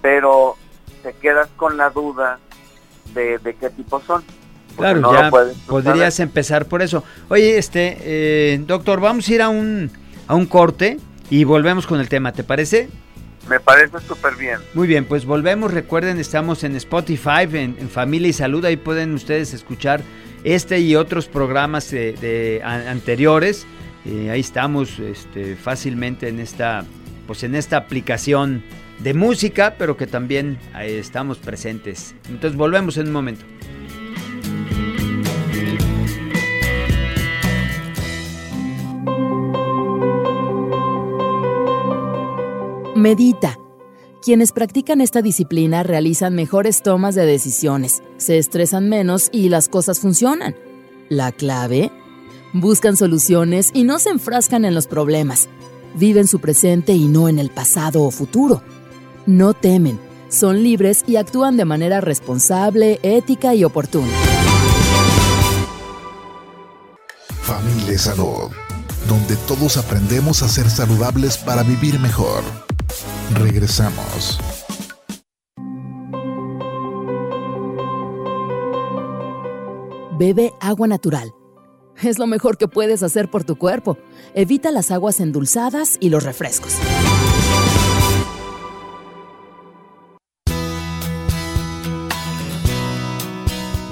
pero 0.00 0.56
te 1.02 1.12
quedas 1.14 1.48
con 1.56 1.76
la 1.76 1.90
duda 1.90 2.38
de, 3.14 3.40
qué 3.58 3.70
tipo 3.70 4.00
son 4.00 4.22
claro 4.76 5.12
ya 5.12 5.30
podrías 5.66 6.20
empezar 6.20 6.66
por 6.66 6.82
eso. 6.82 7.02
Oye 7.28 7.58
este 7.58 7.96
eh, 8.00 8.58
doctor 8.58 9.00
vamos 9.00 9.28
a 9.28 9.34
ir 9.34 9.42
a 9.42 9.48
un 9.48 9.90
a 10.26 10.34
un 10.34 10.46
corte 10.46 10.98
y 11.30 11.44
volvemos 11.44 11.86
con 11.86 12.00
el 12.00 12.08
tema, 12.08 12.32
¿te 12.32 12.44
parece? 12.44 12.88
Me 13.48 13.60
parece 13.60 13.98
súper 14.06 14.36
bien. 14.36 14.58
Muy 14.74 14.86
bien, 14.86 15.04
pues 15.04 15.24
volvemos. 15.24 15.72
Recuerden, 15.72 16.18
estamos 16.18 16.64
en 16.64 16.76
Spotify, 16.76 17.48
en, 17.52 17.88
Familia 17.88 18.28
y 18.28 18.32
Salud. 18.32 18.64
Ahí 18.64 18.76
pueden 18.76 19.14
ustedes 19.14 19.54
escuchar 19.54 20.02
este 20.44 20.80
y 20.80 20.96
otros 20.96 21.26
programas 21.26 21.90
de, 21.90 22.60
anteriores. 22.62 23.66
Eh, 24.04 24.30
ahí 24.30 24.40
estamos 24.40 24.98
este, 24.98 25.56
fácilmente 25.56 26.28
en 26.28 26.40
esta, 26.40 26.84
pues 27.26 27.42
en 27.42 27.54
esta 27.54 27.76
aplicación 27.78 28.62
de 28.98 29.14
música, 29.14 29.76
pero 29.78 29.96
que 29.96 30.06
también 30.06 30.58
estamos 30.80 31.38
presentes. 31.38 32.14
Entonces 32.28 32.56
volvemos 32.56 32.96
en 32.98 33.06
un 33.06 33.12
momento. 33.12 33.44
Medita. 42.98 43.58
Quienes 44.22 44.52
practican 44.52 45.00
esta 45.00 45.22
disciplina 45.22 45.82
realizan 45.82 46.34
mejores 46.34 46.82
tomas 46.82 47.14
de 47.14 47.24
decisiones, 47.24 48.02
se 48.16 48.38
estresan 48.38 48.88
menos 48.88 49.28
y 49.32 49.48
las 49.48 49.68
cosas 49.68 50.00
funcionan. 50.00 50.56
La 51.08 51.32
clave 51.32 51.90
Buscan 52.52 52.96
soluciones 52.96 53.70
y 53.74 53.84
no 53.84 53.98
se 53.98 54.08
enfrascan 54.08 54.64
en 54.64 54.74
los 54.74 54.86
problemas. 54.86 55.48
Viven 55.94 56.26
su 56.26 56.40
presente 56.40 56.94
y 56.94 57.06
no 57.06 57.28
en 57.28 57.38
el 57.38 57.50
pasado 57.50 58.02
o 58.04 58.10
futuro. 58.10 58.62
No 59.26 59.52
temen, 59.52 60.00
son 60.30 60.62
libres 60.62 61.04
y 61.06 61.16
actúan 61.16 61.58
de 61.58 61.66
manera 61.66 62.00
responsable, 62.00 63.00
ética 63.02 63.54
y 63.54 63.64
oportuna. 63.64 64.12
Familia 67.42 67.98
Salud, 67.98 68.50
donde 69.06 69.36
todos 69.46 69.76
aprendemos 69.76 70.42
a 70.42 70.48
ser 70.48 70.70
saludables 70.70 71.36
para 71.36 71.62
vivir 71.62 72.00
mejor. 72.00 72.67
Regresamos. 73.34 74.38
Bebe 80.18 80.52
agua 80.60 80.88
natural 80.88 81.32
es 82.02 82.18
lo 82.18 82.26
mejor 82.26 82.58
que 82.58 82.68
puedes 82.68 83.02
hacer 83.02 83.30
por 83.30 83.44
tu 83.44 83.56
cuerpo. 83.56 83.98
Evita 84.34 84.70
las 84.70 84.90
aguas 84.90 85.20
endulzadas 85.20 85.96
y 86.00 86.10
los 86.10 86.24
refrescos. 86.24 86.74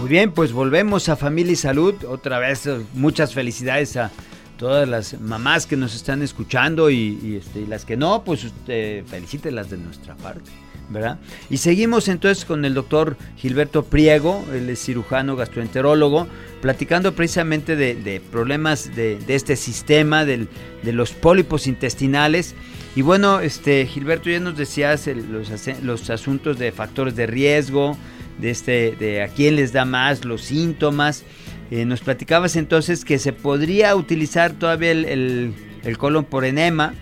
Muy 0.00 0.08
bien, 0.08 0.32
pues 0.32 0.52
volvemos 0.52 1.08
a 1.08 1.16
Familia 1.16 1.52
y 1.52 1.56
Salud. 1.56 1.94
Otra 2.04 2.38
vez, 2.38 2.68
muchas 2.94 3.34
felicidades 3.34 3.96
a 3.96 4.12
todas 4.56 4.88
las 4.88 5.20
mamás 5.20 5.66
que 5.66 5.76
nos 5.76 5.94
están 5.94 6.22
escuchando 6.22 6.90
y, 6.90 7.36
este, 7.36 7.66
las 7.66 7.84
que 7.84 7.96
no, 7.96 8.22
pues 8.24 8.44
usted, 8.44 9.04
felicítelas 9.06 9.70
de 9.70 9.78
nuestra 9.78 10.14
parte. 10.16 10.50
¿verdad? 10.88 11.18
Y 11.50 11.56
seguimos 11.56 12.06
entonces 12.06 12.44
con 12.44 12.64
el 12.64 12.74
doctor 12.74 13.16
Gilberto 13.36 13.84
Priego, 13.84 14.44
es 14.52 14.78
cirujano 14.84 15.34
gastroenterólogo, 15.34 16.28
platicando 16.62 17.12
precisamente 17.12 17.74
de, 17.74 18.22
problemas 18.30 18.94
de, 18.94 19.18
este 19.26 19.56
sistema, 19.56 20.24
de 20.24 20.46
los 20.84 21.10
pólipos 21.10 21.66
intestinales. 21.66 22.54
Y 22.96 23.02
bueno, 23.02 23.40
este 23.40 23.86
Gilberto 23.86 24.30
ya 24.30 24.40
nos 24.40 24.56
decías 24.56 25.06
los, 25.06 26.10
asuntos 26.10 26.58
de 26.58 26.72
factores 26.72 27.14
de 27.14 27.26
riesgo, 27.26 27.96
de, 28.38 28.50
este, 28.50 28.96
de 28.98 29.22
a 29.22 29.28
quién 29.28 29.56
les 29.56 29.72
da 29.72 29.84
más, 29.84 30.24
los 30.24 30.42
síntomas. 30.42 31.24
Eh, 31.70 31.84
nos 31.84 32.00
platicabas 32.00 32.56
entonces 32.56 33.04
que 33.04 33.18
se 33.18 33.32
podría 33.32 33.96
utilizar 33.96 34.52
todavía 34.52 34.92
el 34.92 35.54
colon 35.98 36.24
por 36.24 36.44
enema, 36.44 36.94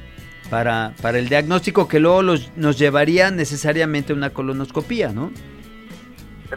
para, 0.51 0.93
para 1.01 1.19
el 1.19 1.29
diagnóstico 1.29 1.89
que 1.89 2.01
luego 2.01 2.23
nos 2.23 2.79
llevaría 2.79 3.31
necesariamente 3.31 4.13
a 4.13 4.17
una 4.17 4.31
colonoscopía, 4.31 5.11
¿no? 5.13 5.31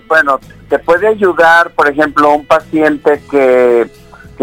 Bueno, 0.08 0.39
te 0.70 0.80
puede 0.80 1.08
ayudar, 1.08 1.72
por 1.72 1.89
ejemplo, 1.89 2.34
un 2.34 2.46
paciente 2.46 3.22
que, 3.30 3.89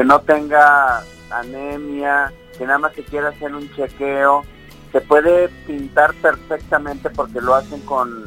no 0.03 0.20
tenga 0.20 1.05
anemia, 1.31 2.33
que 2.59 2.66
nada 2.66 2.79
más 2.79 2.94
se 2.94 3.05
quiera 3.05 3.29
hacer 3.29 3.55
un 3.55 3.72
chequeo, 3.74 4.44
se 4.90 5.00
puede 5.00 5.48
pintar 5.66 6.14
perfectamente 6.14 7.11
porque 7.11 7.40
lo 7.40 7.55
hacen 7.55 7.81
con, 7.83 8.24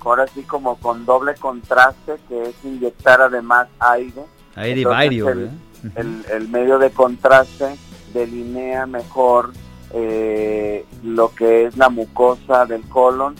ahora 0.00 0.26
sí 0.26 0.42
como 0.42 0.76
con 0.76 1.04
doble 1.04 1.34
contraste, 1.34 2.16
que 2.28 2.42
es 2.48 2.54
inyectar 2.64 3.20
además 3.20 3.68
aire. 3.78 4.24
Aire, 4.56 4.82
el, 4.82 5.50
el, 5.96 6.24
el 6.32 6.48
medio 6.48 6.78
de 6.78 6.90
contraste 6.90 7.76
delinea 8.12 8.86
mejor 8.86 9.52
eh, 9.92 10.84
lo 11.04 11.32
que 11.34 11.66
es 11.66 11.76
la 11.76 11.88
mucosa 11.88 12.66
del 12.66 12.82
colon. 12.82 13.36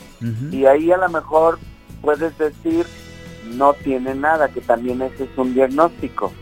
Y 0.51 0.65
ahí 0.65 0.91
a 0.91 0.97
lo 0.97 1.09
mejor 1.09 1.59
puedes 2.01 2.37
decir 2.37 2.85
no 3.45 3.73
tiene 3.73 4.15
nada, 4.15 4.49
que 4.49 4.61
también 4.61 5.01
ese 5.01 5.25
es 5.25 5.37
un 5.37 5.53
diagnóstico. 5.53 6.33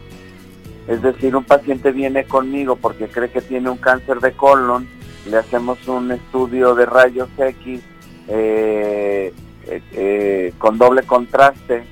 Es 0.88 1.02
decir, 1.02 1.36
un 1.36 1.44
paciente 1.44 1.92
viene 1.92 2.26
conmigo 2.26 2.76
porque 2.76 3.08
cree 3.08 3.30
que 3.30 3.42
tiene 3.42 3.70
un 3.70 3.78
cáncer 3.78 4.20
de 4.20 4.34
colon, 4.34 4.88
le 5.30 5.38
hacemos 5.38 5.86
un 5.88 6.12
estudio 6.12 6.76
de 6.76 6.86
rayos 6.86 7.30
X 7.38 7.82
eh, 8.28 9.34
eh, 9.68 10.54
con 10.58 10.78
doble 10.78 11.04
contraste 11.04 11.84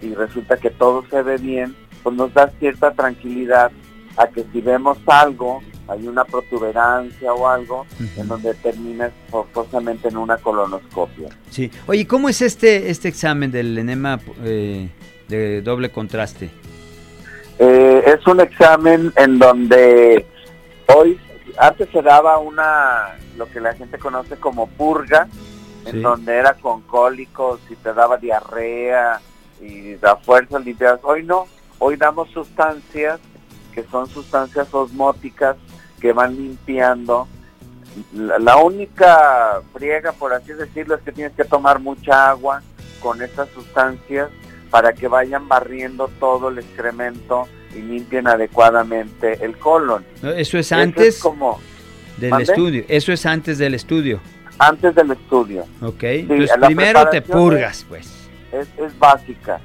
y 0.00 0.14
resulta 0.14 0.56
que 0.56 0.70
todo 0.70 1.04
se 1.10 1.22
ve 1.22 1.36
bien, 1.38 1.74
pues 2.06 2.16
nos 2.16 2.32
da 2.32 2.48
cierta 2.60 2.92
tranquilidad 2.92 3.72
a 4.16 4.28
que 4.28 4.44
si 4.52 4.60
vemos 4.60 4.96
algo 5.08 5.60
hay 5.88 6.06
una 6.06 6.24
protuberancia 6.24 7.34
o 7.34 7.48
algo 7.48 7.84
en 8.16 8.28
donde 8.28 8.54
termina 8.54 9.10
forzosamente 9.28 10.06
en 10.06 10.16
una 10.16 10.36
colonoscopia. 10.36 11.30
Sí. 11.50 11.68
Oye, 11.88 12.06
¿cómo 12.06 12.28
es 12.28 12.42
este 12.42 12.90
este 12.92 13.08
examen 13.08 13.50
del 13.50 13.76
enema 13.76 14.20
eh, 14.44 14.88
de 15.26 15.62
doble 15.62 15.90
contraste? 15.90 16.48
Eh, 17.58 18.04
es 18.06 18.24
un 18.24 18.38
examen 18.38 19.12
en 19.16 19.40
donde 19.40 20.24
hoy 20.94 21.18
antes 21.58 21.88
se 21.90 22.02
daba 22.02 22.38
una 22.38 23.16
lo 23.36 23.50
que 23.50 23.58
la 23.58 23.74
gente 23.74 23.98
conoce 23.98 24.36
como 24.36 24.68
purga, 24.68 25.26
en 25.86 26.02
donde 26.02 26.36
era 26.36 26.54
con 26.54 26.82
cólicos 26.82 27.58
y 27.68 27.74
te 27.74 27.92
daba 27.92 28.16
diarrea 28.16 29.20
y 29.60 29.94
da 29.96 30.14
fuerza 30.14 30.60
limpias. 30.60 31.00
Hoy 31.02 31.24
no, 31.24 31.48
hoy 31.78 31.96
damos 31.96 32.30
sustancias 32.30 33.20
que 33.76 33.84
son 33.90 34.08
sustancias 34.08 34.72
osmóticas 34.72 35.56
que 36.00 36.12
van 36.12 36.34
limpiando. 36.34 37.28
La, 38.14 38.56
única 38.56 39.60
friega, 39.72 40.12
por 40.12 40.32
así 40.32 40.52
decirlo, 40.54 40.94
es 40.96 41.02
que 41.02 41.12
tienes 41.12 41.34
que 41.34 41.44
tomar 41.44 41.78
mucha 41.78 42.30
agua 42.30 42.62
con 43.00 43.20
estas 43.20 43.50
sustancias 43.50 44.30
para 44.70 44.94
que 44.94 45.08
vayan 45.08 45.46
barriendo 45.46 46.08
todo 46.18 46.48
el 46.48 46.58
excremento 46.58 47.46
y 47.74 47.82
limpien 47.82 48.26
adecuadamente 48.26 49.44
el 49.44 49.58
colon. 49.58 50.04
Eso 50.22 50.58
es 50.58 50.72
antes 50.72 51.20
como, 51.20 51.60
del 52.16 52.40
estudio. 52.40 52.84
Eso 52.88 53.12
es 53.12 53.26
antes 53.26 53.58
del 53.58 53.74
estudio. 53.74 54.20
Antes 54.58 54.94
del 54.94 55.10
estudio. 55.10 55.66
Ok. 55.82 56.02
Entonces 56.02 56.56
primero 56.60 57.08
te 57.10 57.20
purgas, 57.20 57.84
pues. 57.86 58.28
Es, 58.52 58.68
es 58.78 58.98
básica. 58.98 59.60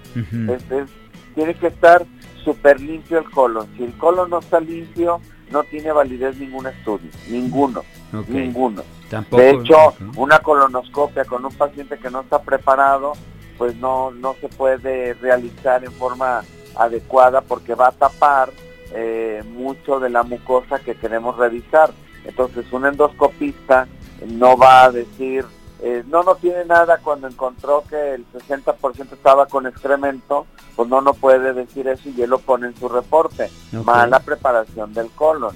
Tiene 1.34 1.54
que 1.56 1.68
estar 1.68 2.06
súper 2.44 2.80
limpio 2.80 3.20
el 3.20 3.30
colon. 3.30 3.68
Si 3.78 3.84
el 3.84 3.98
colon 3.98 4.30
no 4.30 4.40
está 4.40 4.60
limpio, 4.60 5.22
no 5.52 5.64
tiene 5.64 5.92
validez 5.92 6.38
ningún 6.38 6.68
estudio, 6.68 7.10
ninguno, 7.28 7.84
ninguno. 8.28 8.84
de 9.32 9.50
hecho, 9.50 9.94
una 10.16 10.40
colonoscopia 10.40 11.26
con 11.26 11.46
un 11.46 11.54
paciente 11.54 11.98
que 12.00 12.10
no 12.10 12.22
está 12.22 12.42
preparado, 12.42 13.14
pues 13.58 13.76
no, 13.76 14.12
no 14.12 14.36
se 14.40 14.48
puede 14.48 15.14
realizar 15.16 15.84
en 15.84 15.92
forma 15.92 16.44
adecuada 16.76 17.42
porque 17.42 17.76
va 17.76 17.90
a 17.90 17.92
tapar 17.92 18.50
eh, 18.94 19.44
mucho 19.46 20.00
de 20.00 20.10
la 20.10 20.24
mucosa 20.24 20.80
que 20.80 20.96
queremos 20.96 21.38
revisar. 21.38 21.92
Entonces, 22.26 22.66
un 22.72 22.86
endoscopista 22.86 23.88
no 24.28 24.58
va 24.58 24.86
a 24.86 24.92
decir, 24.92 25.46
eh, 25.84 26.04
no, 26.08 26.22
no 26.24 26.36
tiene 26.36 26.64
nada 26.66 27.00
cuando 27.04 27.28
encontró 27.28 27.84
que 27.90 28.14
el 28.14 28.26
60% 28.32 29.14
estaba 29.14 29.48
con 29.48 29.66
excremento, 29.66 30.46
pues 30.76 30.88
no, 30.88 31.02
no 31.02 31.14
puede 31.16 31.54
decir 31.54 31.88
eso 31.88 32.10
y 32.10 32.22
él 32.22 32.30
lo 32.30 32.40
pone 32.40 32.68
en 32.68 32.76
su 32.76 32.88
reporte. 32.88 33.50
Mala 33.84 34.20
preparación 34.20 34.94
del 34.94 35.10
colon. 35.10 35.56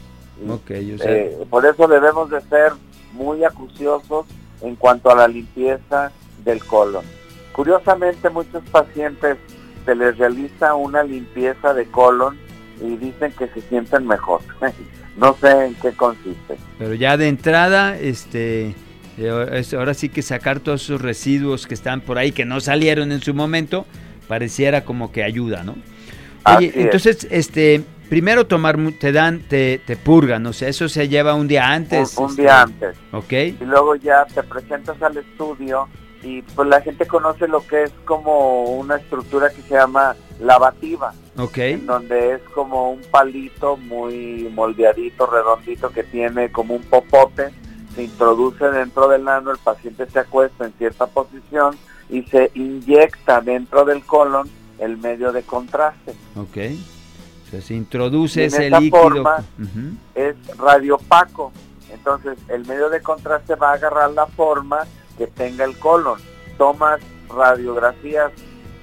Eh, 0.69 1.45
por 1.49 1.65
eso 1.65 1.87
debemos 1.87 2.29
de 2.29 2.41
ser 2.41 2.73
muy 3.13 3.43
acuciosos 3.43 4.25
en 4.61 4.75
cuanto 4.75 5.11
a 5.11 5.15
la 5.15 5.27
limpieza 5.27 6.11
del 6.43 6.63
colon. 6.65 7.05
Curiosamente, 7.53 8.29
muchos 8.29 8.63
pacientes 8.69 9.37
se 9.85 9.95
les 9.95 10.17
realiza 10.17 10.73
una 10.73 11.03
limpieza 11.03 11.73
de 11.73 11.85
colon 11.85 12.37
y 12.81 12.97
dicen 12.97 13.31
que 13.31 13.47
se 13.47 13.61
sienten 13.61 14.07
mejor. 14.07 14.41
no 15.17 15.35
sé 15.35 15.67
en 15.67 15.75
qué 15.75 15.91
consiste. 15.93 16.57
Pero 16.79 16.95
ya 16.95 17.15
de 17.15 17.27
entrada, 17.27 17.97
este 17.97 18.75
ahora 19.73 19.93
sí 19.93 20.09
que 20.09 20.21
sacar 20.21 20.59
todos 20.59 20.83
esos 20.83 21.01
residuos 21.01 21.67
que 21.67 21.73
están 21.73 22.01
por 22.01 22.17
ahí, 22.17 22.31
que 22.31 22.45
no 22.45 22.59
salieron 22.59 23.11
en 23.11 23.21
su 23.21 23.33
momento, 23.33 23.85
pareciera 24.27 24.83
como 24.83 25.11
que 25.11 25.23
ayuda, 25.23 25.63
¿no? 25.63 25.75
Oye, 26.57 26.71
entonces, 26.75 27.27
este, 27.31 27.83
primero 28.09 28.45
tomar, 28.45 28.77
te 28.99 29.11
dan, 29.11 29.39
te, 29.39 29.79
te 29.79 29.95
purgan, 29.95 30.45
o 30.45 30.53
sea, 30.53 30.69
eso 30.69 30.87
se 30.89 31.07
lleva 31.07 31.33
un 31.33 31.47
día 31.47 31.71
antes. 31.71 32.17
Un, 32.17 32.35
día 32.35 32.65
este, 32.67 32.85
antes. 32.85 32.97
Ok. 33.11 33.33
Y 33.61 33.65
luego 33.65 33.95
ya 33.95 34.25
te 34.25 34.43
presentas 34.43 35.01
al 35.01 35.17
estudio 35.17 35.87
y 36.23 36.41
pues 36.41 36.67
la 36.67 36.81
gente 36.81 37.05
conoce 37.05 37.47
lo 37.47 37.65
que 37.65 37.83
es 37.83 37.91
como 38.03 38.63
una 38.63 38.95
estructura 38.97 39.49
que 39.49 39.61
se 39.61 39.75
llama 39.75 40.15
lavativa. 40.39 41.13
Ok. 41.37 41.57
En 41.57 41.85
donde 41.85 42.33
es 42.33 42.41
como 42.53 42.91
un 42.91 43.01
palito 43.11 43.77
muy 43.77 44.49
moldeadito, 44.53 45.27
redondito, 45.27 45.91
que 45.91 46.03
tiene 46.03 46.51
como 46.51 46.75
un 46.75 46.83
popote, 46.83 47.49
se 47.95 48.03
introduce 48.03 48.65
dentro 48.65 49.07
del 49.07 49.27
ano, 49.27 49.51
el 49.51 49.57
paciente 49.57 50.05
se 50.09 50.19
acuesta 50.19 50.65
en 50.65 50.73
cierta 50.73 51.07
posición 51.07 51.75
y 52.09 52.23
se 52.23 52.51
inyecta 52.53 53.41
dentro 53.41 53.85
del 53.85 54.05
colon 54.05 54.49
el 54.79 54.97
medio 54.97 55.31
de 55.31 55.43
contraste. 55.43 56.11
Ok. 56.35 56.57
O 57.45 57.49
sea, 57.49 57.61
se 57.61 57.73
introduce 57.73 58.45
ese 58.45 58.67
esa 58.67 58.79
líquido. 58.79 59.01
Forma 59.01 59.43
Es 60.13 60.35
radiopaco. 60.57 61.51
Entonces, 61.91 62.37
el 62.49 62.65
medio 62.65 62.89
de 62.89 63.01
contraste 63.01 63.55
va 63.55 63.71
a 63.71 63.73
agarrar 63.75 64.11
la 64.11 64.27
forma 64.27 64.79
que 65.17 65.27
tenga 65.27 65.63
el 65.63 65.77
colon. 65.79 66.19
Tomas 66.57 66.99
radiografías 67.29 68.31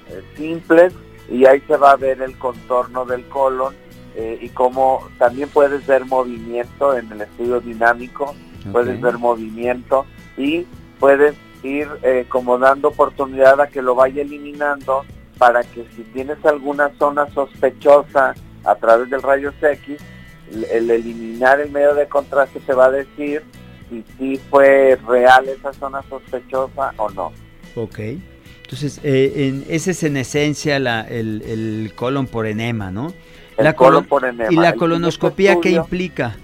eh, 0.08 0.24
simples 0.36 0.94
y 1.30 1.44
ahí 1.46 1.60
se 1.66 1.76
va 1.76 1.92
a 1.92 1.96
ver 1.96 2.22
el 2.22 2.38
contorno 2.38 3.04
del 3.04 3.26
colon 3.28 3.74
eh, 4.14 4.38
y 4.40 4.48
como 4.50 5.08
también 5.18 5.48
puedes 5.48 5.86
ver 5.86 6.04
movimiento 6.04 6.96
en 6.96 7.10
el 7.12 7.22
estudio 7.22 7.60
dinámico, 7.60 8.34
puedes 8.70 9.00
ver 9.00 9.18
movimiento 9.18 10.06
y 10.36 10.66
puedes 10.98 11.34
ir 11.62 11.88
eh, 12.02 12.26
como 12.28 12.58
dando 12.58 12.88
oportunidad 12.88 13.60
a 13.60 13.68
que 13.68 13.82
lo 13.82 13.94
vaya 13.94 14.22
eliminando 14.22 15.04
para 15.38 15.62
que 15.62 15.86
si 15.96 16.02
tienes 16.12 16.44
alguna 16.44 16.90
zona 16.98 17.26
sospechosa 17.32 18.34
a 18.64 18.74
través 18.76 19.10
del 19.10 19.22
rayos 19.22 19.54
X, 19.60 19.98
el 20.70 20.90
eliminar 20.90 21.60
el 21.60 21.70
medio 21.70 21.94
de 21.94 22.06
contraste 22.06 22.60
te 22.60 22.74
va 22.74 22.86
a 22.86 22.90
decir 22.90 23.42
si 23.88 24.04
sí 24.18 24.40
fue 24.50 24.98
real 25.06 25.48
esa 25.48 25.72
zona 25.72 26.02
sospechosa 26.08 26.92
o 26.96 27.10
no. 27.10 27.32
Ok. 27.74 27.98
Entonces, 28.62 29.00
eh, 29.02 29.32
en, 29.36 29.64
ese 29.68 29.90
es 29.90 30.02
en 30.02 30.16
esencia 30.16 30.78
la, 30.78 31.02
el, 31.02 31.92
colon 31.94 32.26
por 32.26 32.46
enema, 32.46 32.90
¿no? 32.90 33.12
El 33.58 33.64
la 33.64 33.74
colon 33.74 34.04
por 34.04 34.24
enema. 34.24 34.50
¿Y 34.50 34.56
la 34.56 34.74
colonoscopia 34.74 35.60
qué 35.60 35.70
implica? 35.70 36.36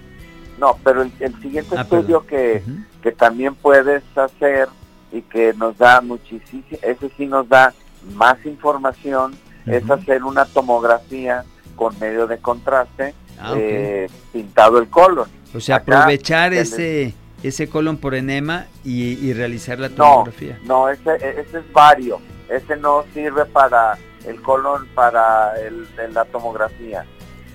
No, 0.59 0.77
pero 0.83 1.01
el, 1.01 1.41
siguiente 1.41 1.75
ah, 1.77 1.81
estudio 1.81 2.25
que, 2.25 2.61
que 3.01 3.11
también 3.11 3.55
puedes 3.55 4.03
hacer 4.15 4.67
y 5.11 5.21
que 5.21 5.53
nos 5.53 5.77
da 5.77 6.01
muchísimo, 6.01 6.63
ese 6.81 7.09
sí 7.17 7.25
nos 7.25 7.47
da 7.47 7.73
más 8.13 8.45
información, 8.45 9.33
es 9.65 9.89
hacer 9.89 10.23
una 10.23 10.45
tomografía 10.45 11.43
con 11.75 11.97
medio 11.99 12.27
de 12.27 12.37
contraste 12.39 13.13
ah, 13.39 13.53
eh, 13.55 14.09
pintado 14.33 14.79
el 14.79 14.89
colon. 14.89 15.29
O 15.53 15.59
sea, 15.59 15.77
aprovechar 15.77 16.53
ese 16.53 17.13
ese 17.43 17.69
colon 17.69 17.97
por 17.97 18.15
enema 18.15 18.67
y, 18.83 19.33
realizar 19.33 19.79
la 19.79 19.89
tomografía. 19.89 20.59
No, 20.63 20.83
no 20.83 20.89
ese, 20.89 21.15
ese 21.15 21.59
es 21.59 21.73
vario. 21.73 22.19
Ese 22.49 22.75
no 22.77 23.05
sirve 23.13 23.45
para 23.45 23.97
el 24.25 24.41
colon, 24.41 24.87
para 24.93 25.53
el, 25.61 25.87
la 26.13 26.25
tomografía. 26.25 27.05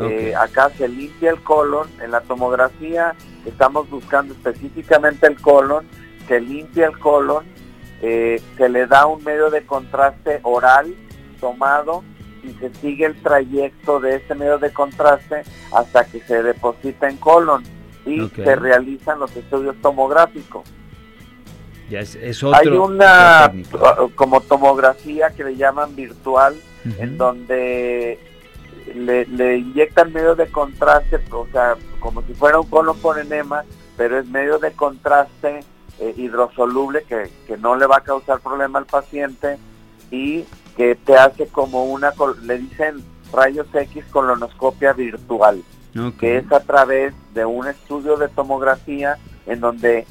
Eh, 0.00 0.34
acá 0.34 0.70
se 0.76 0.88
limpia 0.88 1.30
el 1.30 1.42
colon, 1.42 1.88
en 2.02 2.10
la 2.10 2.20
tomografía 2.22 3.14
estamos 3.46 3.88
buscando 3.88 4.34
específicamente 4.34 5.26
el 5.26 5.40
colon, 5.40 5.86
se 6.26 6.40
limpia 6.40 6.86
el 6.86 6.98
colon, 6.98 7.44
eh, 8.02 8.42
se 8.56 8.68
le 8.68 8.86
da 8.86 9.06
un 9.06 9.22
medio 9.22 9.50
de 9.50 9.64
contraste 9.64 10.40
oral 10.42 10.94
tomado 11.40 12.02
y 12.42 12.52
se 12.54 12.74
sigue 12.74 13.06
el 13.06 13.22
trayecto 13.22 14.00
de 14.00 14.16
ese 14.16 14.34
medio 14.34 14.58
de 14.58 14.72
contraste 14.72 15.42
hasta 15.72 16.04
que 16.04 16.20
se 16.20 16.42
deposita 16.42 17.08
en 17.08 17.16
colon 17.16 17.62
y 18.04 18.28
se 18.28 18.56
realizan 18.56 19.18
los 19.18 19.34
estudios 19.36 19.76
tomográficos. 19.80 20.62
Ya 21.88 22.00
es, 22.00 22.16
Hay 22.54 22.68
una 22.68 23.52
como 24.14 24.40
tomografía 24.40 25.30
que 25.30 25.44
le 25.44 25.56
llaman 25.56 25.94
virtual, 25.94 26.56
en 26.98 27.16
donde 27.18 28.18
le, 28.94 29.56
inyectan 29.56 30.12
medio 30.12 30.34
de 30.34 30.46
contraste, 30.48 31.20
o 31.30 31.46
sea, 31.52 31.76
como 32.00 32.22
si 32.22 32.34
fuera 32.34 32.60
un 32.60 32.68
colon 32.68 32.98
por 32.98 33.18
enema, 33.18 33.64
pero 33.96 34.18
es 34.18 34.26
medio 34.26 34.58
de 34.58 34.72
contraste 34.72 35.60
eh, 36.00 36.14
hidrosoluble 36.16 37.04
que, 37.04 37.30
que 37.46 37.56
no 37.56 37.76
le 37.76 37.86
va 37.86 37.98
a 37.98 38.04
causar 38.04 38.40
problema 38.40 38.78
al 38.78 38.86
paciente 38.86 39.58
y 40.10 40.44
que 40.76 40.96
te 40.96 41.16
hace 41.16 41.46
como 41.46 41.84
una, 41.84 42.12
le 42.42 42.58
dicen 42.58 43.04
rayos 43.32 43.66
X 43.72 44.04
colonoscopia 44.10 44.92
virtual 44.92 45.62
que 46.18 46.38
es 46.38 46.50
a 46.50 46.60
través 46.60 47.14
de 47.34 47.44
un 47.44 47.68
estudio 47.68 48.16
de 48.16 48.28
tomografía 48.28 49.16
en 49.46 49.60
donde, 49.60 50.06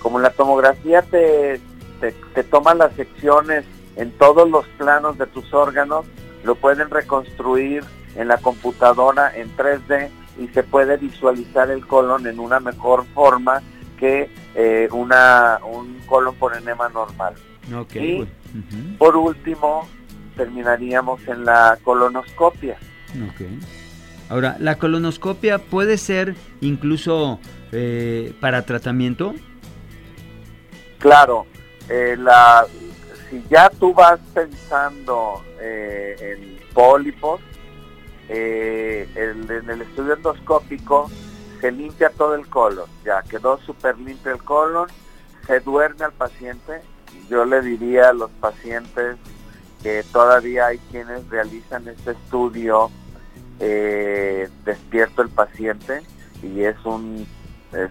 como 0.00 0.18
la 0.18 0.30
tomografía 0.30 1.02
te, 1.02 1.60
te, 2.00 2.42
toma 2.44 2.74
las 2.74 2.92
secciones 2.94 3.64
en 3.96 4.10
todos 4.18 4.50
los 4.50 4.66
planos 4.78 5.18
de 5.18 5.26
tus 5.26 5.52
órganos, 5.54 6.06
lo 6.42 6.56
pueden 6.56 6.90
reconstruir 6.90 7.84
en 8.16 8.28
la 8.28 8.38
computadora 8.38 9.34
en 9.34 9.54
3D 9.56 10.10
y 10.38 10.48
se 10.48 10.62
puede 10.62 10.96
visualizar 10.96 11.70
el 11.70 11.86
colon 11.86 12.26
en 12.26 12.38
una 12.38 12.60
mejor 12.60 13.04
forma 13.14 13.62
que 13.98 14.30
eh, 14.54 14.88
una, 14.92 15.60
un 15.64 16.00
colon 16.06 16.34
por 16.34 16.56
enema 16.56 16.88
normal. 16.88 17.34
y 17.94 18.26
por 18.98 19.16
último, 19.16 19.88
terminaríamos 20.36 21.26
en 21.28 21.44
la 21.44 21.78
colonoscopia. 21.84 22.76
Ahora, 24.28 24.56
¿la 24.58 24.76
colonoscopia 24.76 25.58
puede 25.58 25.98
ser 25.98 26.34
incluso 26.60 27.38
eh, 27.70 28.34
para 28.40 28.62
tratamiento? 28.62 29.34
Claro, 30.98 31.46
eh, 31.88 32.16
la, 32.18 32.66
si 33.30 33.42
ya 33.50 33.68
tú 33.70 33.92
vas 33.92 34.18
pensando 34.34 35.44
en 35.60 36.58
pólipos, 36.74 37.40
en 38.34 39.70
el 39.70 39.82
estudio 39.82 40.14
endoscópico 40.14 41.10
se 41.60 41.70
limpia 41.70 42.10
todo 42.10 42.34
el 42.34 42.48
colon, 42.48 42.88
ya 43.04 43.22
quedó 43.22 43.58
súper 43.58 43.96
limpio 43.98 44.32
el 44.32 44.42
colon, 44.42 44.88
se 45.46 45.60
duerme 45.60 46.04
al 46.04 46.12
paciente. 46.12 46.80
Yo 47.30 47.44
le 47.44 47.62
diría 47.62 48.08
a 48.08 48.12
los 48.12 48.30
pacientes 48.32 49.16
que 49.82 50.04
todavía 50.12 50.66
hay 50.66 50.78
quienes 50.90 51.28
realizan 51.28 51.86
este 51.88 52.12
estudio 52.12 52.90
eh, 53.60 54.48
despierto 54.64 55.22
el 55.22 55.28
paciente 55.28 56.02
y 56.42 56.64
es 56.64 56.76
un 56.84 57.26
es, 57.72 57.90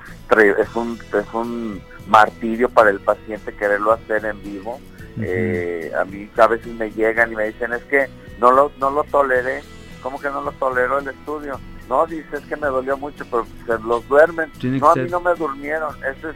es, 0.59 0.75
un 0.75 0.99
es 1.13 1.33
un 1.33 1.81
martirio 2.07 2.69
para 2.69 2.89
el 2.89 2.99
paciente 2.99 3.53
quererlo 3.55 3.93
hacer 3.93 4.25
en 4.25 4.41
vivo. 4.43 4.79
Eh, 5.21 5.91
a 5.97 6.05
mí 6.05 6.29
a 6.37 6.47
veces 6.47 6.73
me 6.73 6.91
llegan 6.91 7.31
y 7.31 7.35
me 7.35 7.47
dicen 7.47 7.73
es 7.73 7.83
que 7.83 8.09
no 8.39 8.51
lo 8.51 8.71
no 8.79 8.91
lo 8.91 9.03
toleré. 9.05 9.61
¿Cómo 10.01 10.19
que 10.19 10.29
no 10.29 10.41
lo 10.41 10.51
toleró 10.53 10.99
el 10.99 11.07
estudio? 11.07 11.59
No, 11.87 12.05
dice 12.05 12.37
es 12.37 12.45
que 12.45 12.55
me 12.55 12.67
dolió 12.67 12.97
mucho, 12.97 13.25
pero 13.29 13.45
se 13.65 13.77
los 13.83 14.07
duermen. 14.07 14.51
no, 14.63 14.91
a 14.91 14.95
mí 14.95 15.09
no 15.09 15.19
me 15.19 15.33
durmieron. 15.35 15.95
Eso 16.03 16.29
es 16.29 16.35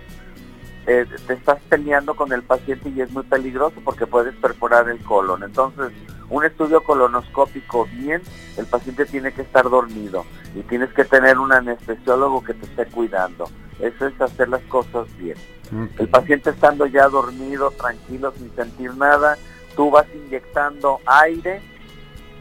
eh, 0.88 1.08
te 1.26 1.34
estás 1.34 1.60
peleando 1.68 2.16
con 2.16 2.32
el 2.32 2.44
paciente 2.44 2.90
y 2.90 3.02
es 3.02 3.10
muy 3.10 3.24
peligroso 3.24 3.76
porque 3.84 4.06
puedes 4.06 4.36
perforar 4.36 4.88
el 4.88 5.00
colon. 5.00 5.42
Entonces, 5.42 5.92
un 6.30 6.46
estudio 6.46 6.84
colonoscópico 6.84 7.86
bien, 7.86 8.22
el 8.58 8.68
paciente 8.68 9.06
tiene 9.06 9.34
que 9.34 9.42
estar 9.42 9.68
dormido 9.68 10.26
y 10.54 10.62
tienes 10.62 10.94
que 10.94 11.04
tener 11.04 11.40
un 11.40 11.52
anestesiólogo 11.52 12.44
que 12.44 12.54
te 12.54 12.66
esté 12.68 12.86
cuidando. 12.86 13.50
Eso 13.80 14.06
es 14.06 14.22
hacer 14.22 14.50
las 14.50 14.62
cosas 14.64 15.08
bien. 15.18 15.38
El 15.98 16.08
paciente 16.08 16.52
estando 16.52 16.86
ya 16.86 17.08
dormido, 17.08 17.72
tranquilo, 17.72 18.32
sin 18.38 18.56
sentir 18.56 18.96
nada, 18.96 19.38
tú 19.76 19.90
vas 19.90 20.06
inyectando 20.14 21.00
aire, 21.08 21.62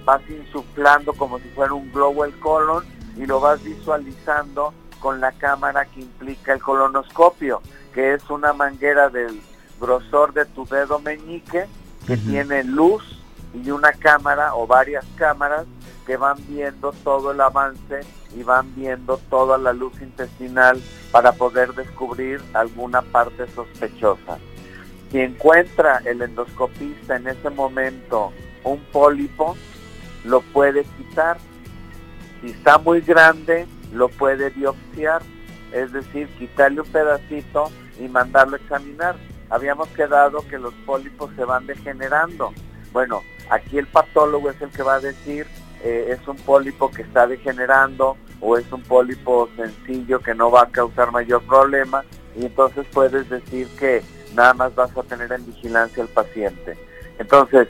vas 0.04 0.22
insuflando 0.28 1.12
como 1.12 1.38
si 1.38 1.48
fuera 1.50 1.72
un 1.72 1.90
globo 1.92 2.24
el 2.24 2.38
colon 2.38 2.84
y 3.16 3.26
lo 3.26 3.40
vas 3.40 3.62
visualizando 3.62 4.74
con 5.00 5.20
la 5.20 5.32
cámara 5.32 5.84
que 5.86 6.00
implica 6.00 6.52
el 6.52 6.60
colonoscopio 6.60 7.60
que 7.94 8.14
es 8.14 8.28
una 8.28 8.52
manguera 8.52 9.08
del 9.08 9.40
grosor 9.80 10.34
de 10.34 10.44
tu 10.46 10.66
dedo 10.66 10.98
meñique, 10.98 11.66
que 12.06 12.16
tiene 12.16 12.64
luz 12.64 13.22
y 13.54 13.70
una 13.70 13.92
cámara 13.92 14.54
o 14.56 14.66
varias 14.66 15.06
cámaras 15.16 15.64
que 16.04 16.16
van 16.16 16.36
viendo 16.48 16.92
todo 17.04 17.30
el 17.30 17.40
avance 17.40 18.00
y 18.36 18.42
van 18.42 18.74
viendo 18.74 19.16
toda 19.30 19.56
la 19.56 19.72
luz 19.72 19.92
intestinal 20.02 20.82
para 21.12 21.32
poder 21.32 21.72
descubrir 21.74 22.42
alguna 22.52 23.00
parte 23.00 23.46
sospechosa. 23.54 24.38
Si 25.10 25.20
encuentra 25.20 26.02
el 26.04 26.20
endoscopista 26.20 27.16
en 27.16 27.28
ese 27.28 27.48
momento 27.50 28.32
un 28.64 28.80
pólipo, 28.92 29.56
lo 30.24 30.40
puede 30.40 30.84
quitar. 30.96 31.38
Si 32.40 32.50
está 32.50 32.78
muy 32.78 33.00
grande, 33.00 33.66
lo 33.92 34.08
puede 34.08 34.50
biopsiar, 34.50 35.22
es 35.72 35.92
decir, 35.92 36.28
quitarle 36.38 36.80
un 36.80 36.88
pedacito 36.88 37.70
y 37.98 38.08
mandarlo 38.08 38.56
a 38.56 38.58
examinar. 38.58 39.16
Habíamos 39.50 39.88
quedado 39.88 40.46
que 40.48 40.58
los 40.58 40.74
pólipos 40.86 41.30
se 41.36 41.44
van 41.44 41.66
degenerando. 41.66 42.52
Bueno, 42.92 43.22
aquí 43.50 43.78
el 43.78 43.86
patólogo 43.86 44.50
es 44.50 44.60
el 44.60 44.70
que 44.70 44.82
va 44.82 44.94
a 44.94 45.00
decir 45.00 45.46
eh, 45.84 46.16
es 46.18 46.26
un 46.26 46.36
pólipo 46.36 46.90
que 46.90 47.02
está 47.02 47.26
degenerando 47.26 48.16
o 48.40 48.56
es 48.56 48.70
un 48.72 48.82
pólipo 48.82 49.50
sencillo 49.54 50.18
que 50.18 50.34
no 50.34 50.50
va 50.50 50.62
a 50.62 50.70
causar 50.70 51.12
mayor 51.12 51.42
problema 51.42 52.04
y 52.34 52.46
entonces 52.46 52.86
puedes 52.90 53.28
decir 53.28 53.68
que 53.78 54.02
nada 54.34 54.54
más 54.54 54.74
vas 54.74 54.96
a 54.96 55.02
tener 55.02 55.30
en 55.30 55.44
vigilancia 55.44 56.02
al 56.02 56.08
paciente. 56.08 56.78
Entonces, 57.18 57.68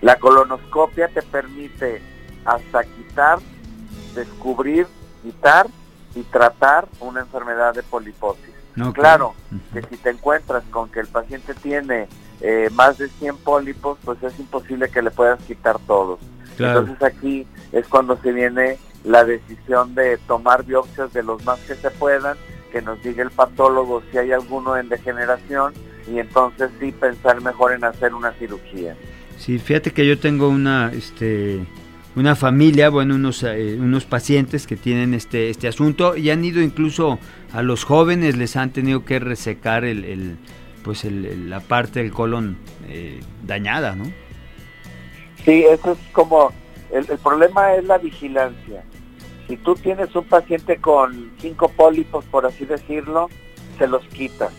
la 0.00 0.16
colonoscopia 0.16 1.08
te 1.08 1.22
permite 1.22 2.00
hasta 2.44 2.84
quitar, 2.84 3.38
descubrir, 4.14 4.86
quitar 5.22 5.66
y 6.14 6.22
tratar 6.22 6.88
una 7.00 7.20
enfermedad 7.20 7.74
de 7.74 7.82
poliposis. 7.82 8.54
Claro, 8.94 9.34
que 9.72 9.82
si 9.82 9.96
te 9.96 10.10
encuentras 10.10 10.62
con 10.70 10.88
que 10.88 11.00
el 11.00 11.08
paciente 11.08 11.52
tiene 11.54 12.08
eh, 12.40 12.68
más 12.72 12.98
de 12.98 13.08
100 13.08 13.38
pólipos, 13.38 13.98
pues 14.04 14.22
es 14.22 14.38
imposible 14.38 14.88
que 14.88 15.02
le 15.02 15.10
puedas 15.10 15.40
quitar 15.42 15.78
todos. 15.80 16.20
Entonces 16.58 17.02
aquí 17.02 17.46
es 17.72 17.86
cuando 17.88 18.16
se 18.18 18.32
viene 18.32 18.78
la 19.04 19.24
decisión 19.24 19.94
de 19.94 20.18
tomar 20.18 20.64
biopsias 20.64 21.12
de 21.12 21.22
los 21.22 21.44
más 21.44 21.58
que 21.60 21.74
se 21.74 21.90
puedan, 21.90 22.36
que 22.72 22.82
nos 22.82 23.02
diga 23.02 23.22
el 23.22 23.30
patólogo 23.30 24.02
si 24.10 24.18
hay 24.18 24.32
alguno 24.32 24.76
en 24.76 24.88
degeneración 24.88 25.72
y 26.06 26.18
entonces 26.18 26.70
sí 26.80 26.92
pensar 26.92 27.40
mejor 27.40 27.72
en 27.72 27.84
hacer 27.84 28.14
una 28.14 28.32
cirugía. 28.32 28.96
Sí, 29.38 29.58
fíjate 29.58 29.92
que 29.92 30.06
yo 30.06 30.18
tengo 30.18 30.48
una, 30.48 30.92
este, 30.92 31.60
una 32.16 32.34
familia, 32.34 32.90
bueno, 32.90 33.14
unos, 33.14 33.44
eh, 33.44 33.76
unos 33.78 34.04
pacientes 34.04 34.66
que 34.66 34.76
tienen 34.76 35.14
este, 35.14 35.48
este 35.48 35.68
asunto 35.68 36.16
y 36.16 36.30
han 36.30 36.44
ido 36.44 36.60
incluso 36.60 37.18
a 37.52 37.62
los 37.62 37.84
jóvenes, 37.84 38.36
les 38.36 38.56
han 38.56 38.72
tenido 38.72 39.04
que 39.04 39.20
resecar 39.20 39.84
el, 39.84 40.36
pues 40.82 41.04
la 41.04 41.60
parte 41.60 42.02
del 42.02 42.12
colon 42.12 42.58
eh, 42.88 43.20
dañada, 43.44 43.94
¿no? 43.94 44.04
Sí, 45.44 45.64
eso 45.64 45.92
es 45.92 45.98
como, 46.12 46.52
el, 46.92 47.08
el 47.08 47.18
problema 47.18 47.74
es 47.74 47.84
la 47.84 47.98
vigilancia. 47.98 48.82
Si 49.46 49.56
tú 49.56 49.74
tienes 49.76 50.14
un 50.16 50.24
paciente 50.24 50.78
con 50.78 51.30
cinco 51.38 51.68
pólipos, 51.68 52.24
por 52.26 52.44
así 52.44 52.64
decirlo, 52.66 53.30
se 53.78 53.86
los 53.86 54.04
quitas 54.08 54.52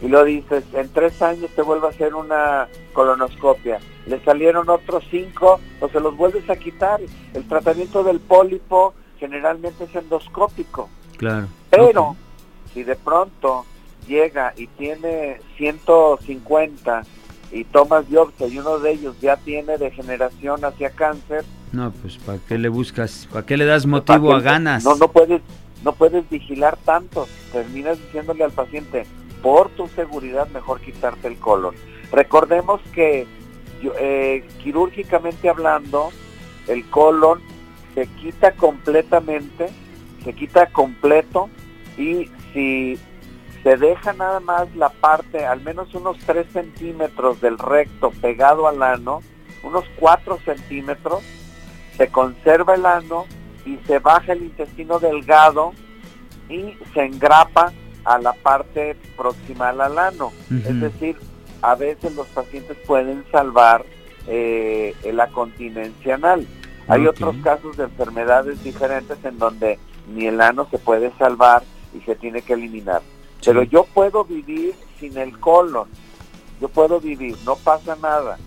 y 0.00 0.08
lo 0.08 0.24
dices, 0.24 0.64
en 0.74 0.88
tres 0.92 1.20
años 1.22 1.50
te 1.56 1.62
vuelve 1.62 1.86
a 1.86 1.90
hacer 1.90 2.14
una 2.14 2.68
colonoscopia, 2.92 3.80
le 4.06 4.20
salieron 4.24 4.68
otros 4.68 5.04
cinco, 5.10 5.60
o 5.80 5.88
se 5.88 6.00
los 6.00 6.16
vuelves 6.16 6.48
a 6.48 6.56
quitar. 6.56 7.00
El 7.34 7.48
tratamiento 7.48 8.04
del 8.04 8.20
pólipo 8.20 8.94
generalmente 9.18 9.84
es 9.84 9.94
endoscópico. 9.94 10.88
Claro. 11.16 11.48
Pero 11.70 12.16
si 12.72 12.84
de 12.84 12.96
pronto 12.96 13.66
llega 14.06 14.54
y 14.56 14.66
tiene 14.68 15.40
150 15.56 17.02
y 17.50 17.64
tomas 17.64 18.08
biopsia 18.08 18.46
y 18.46 18.58
uno 18.58 18.78
de 18.78 18.92
ellos 18.92 19.16
ya 19.20 19.36
tiene 19.36 19.78
degeneración 19.78 20.64
hacia 20.64 20.90
cáncer. 20.90 21.44
No, 21.72 21.90
pues 21.90 22.16
¿para 22.18 22.38
qué 22.38 22.56
le 22.56 22.68
buscas? 22.68 23.28
¿Para 23.32 23.44
qué 23.44 23.56
le 23.56 23.64
das 23.64 23.86
motivo 23.86 24.32
a 24.32 24.40
ganas? 24.40 24.84
No, 24.84 24.94
no 24.96 25.08
puedes, 25.08 25.42
no 25.84 25.92
puedes 25.92 26.28
vigilar 26.30 26.78
tanto. 26.84 27.26
Terminas 27.52 27.98
diciéndole 27.98 28.44
al 28.44 28.52
paciente, 28.52 29.06
por 29.42 29.68
tu 29.70 29.88
seguridad 29.88 30.48
mejor 30.48 30.80
quitarte 30.80 31.28
el 31.28 31.38
colon. 31.38 31.74
Recordemos 32.12 32.80
que 32.92 33.26
eh, 33.98 34.46
quirúrgicamente 34.62 35.48
hablando, 35.48 36.10
el 36.66 36.88
colon 36.90 37.40
se 37.94 38.06
quita 38.06 38.52
completamente, 38.52 39.68
se 40.24 40.32
quita 40.32 40.66
completo 40.66 41.48
y 41.96 42.30
si 42.52 42.98
se 43.62 43.76
deja 43.76 44.12
nada 44.12 44.40
más 44.40 44.74
la 44.76 44.88
parte, 44.88 45.44
al 45.44 45.60
menos 45.60 45.94
unos 45.94 46.18
3 46.18 46.46
centímetros 46.52 47.40
del 47.40 47.58
recto 47.58 48.10
pegado 48.10 48.68
al 48.68 48.82
ano, 48.82 49.20
unos 49.62 49.84
4 49.98 50.38
centímetros, 50.44 51.22
se 51.96 52.08
conserva 52.08 52.74
el 52.74 52.86
ano 52.86 53.26
y 53.66 53.76
se 53.86 53.98
baja 53.98 54.32
el 54.32 54.42
intestino 54.42 54.98
delgado 54.98 55.72
y 56.48 56.76
se 56.94 57.04
engrapa 57.04 57.72
a 58.08 58.18
la 58.18 58.32
parte 58.32 58.96
proximal 59.16 59.80
al 59.82 59.98
ano. 59.98 60.32
Es 60.50 60.80
decir, 60.80 61.16
a 61.60 61.74
veces 61.74 62.14
los 62.14 62.26
pacientes 62.28 62.76
pueden 62.86 63.22
salvar 63.30 63.84
eh, 64.26 64.94
la 65.12 65.28
continencia 65.28 66.14
anal. 66.14 66.46
Hay 66.88 67.06
otros 67.06 67.36
casos 67.44 67.76
de 67.76 67.84
enfermedades 67.84 68.64
diferentes 68.64 69.18
en 69.22 69.38
donde 69.38 69.78
ni 70.14 70.26
el 70.26 70.40
ano 70.40 70.66
se 70.70 70.78
puede 70.78 71.12
salvar 71.18 71.62
y 71.94 72.00
se 72.00 72.16
tiene 72.16 72.40
que 72.40 72.54
eliminar. 72.54 73.02
Pero 73.44 73.62
yo 73.62 73.84
puedo 73.84 74.24
vivir 74.24 74.74
sin 74.98 75.18
el 75.18 75.38
colon. 75.38 75.88
Yo 76.62 76.68
puedo 76.68 77.00
vivir, 77.00 77.36
no 77.44 77.56
pasa 77.56 77.94
nada. 78.00 78.38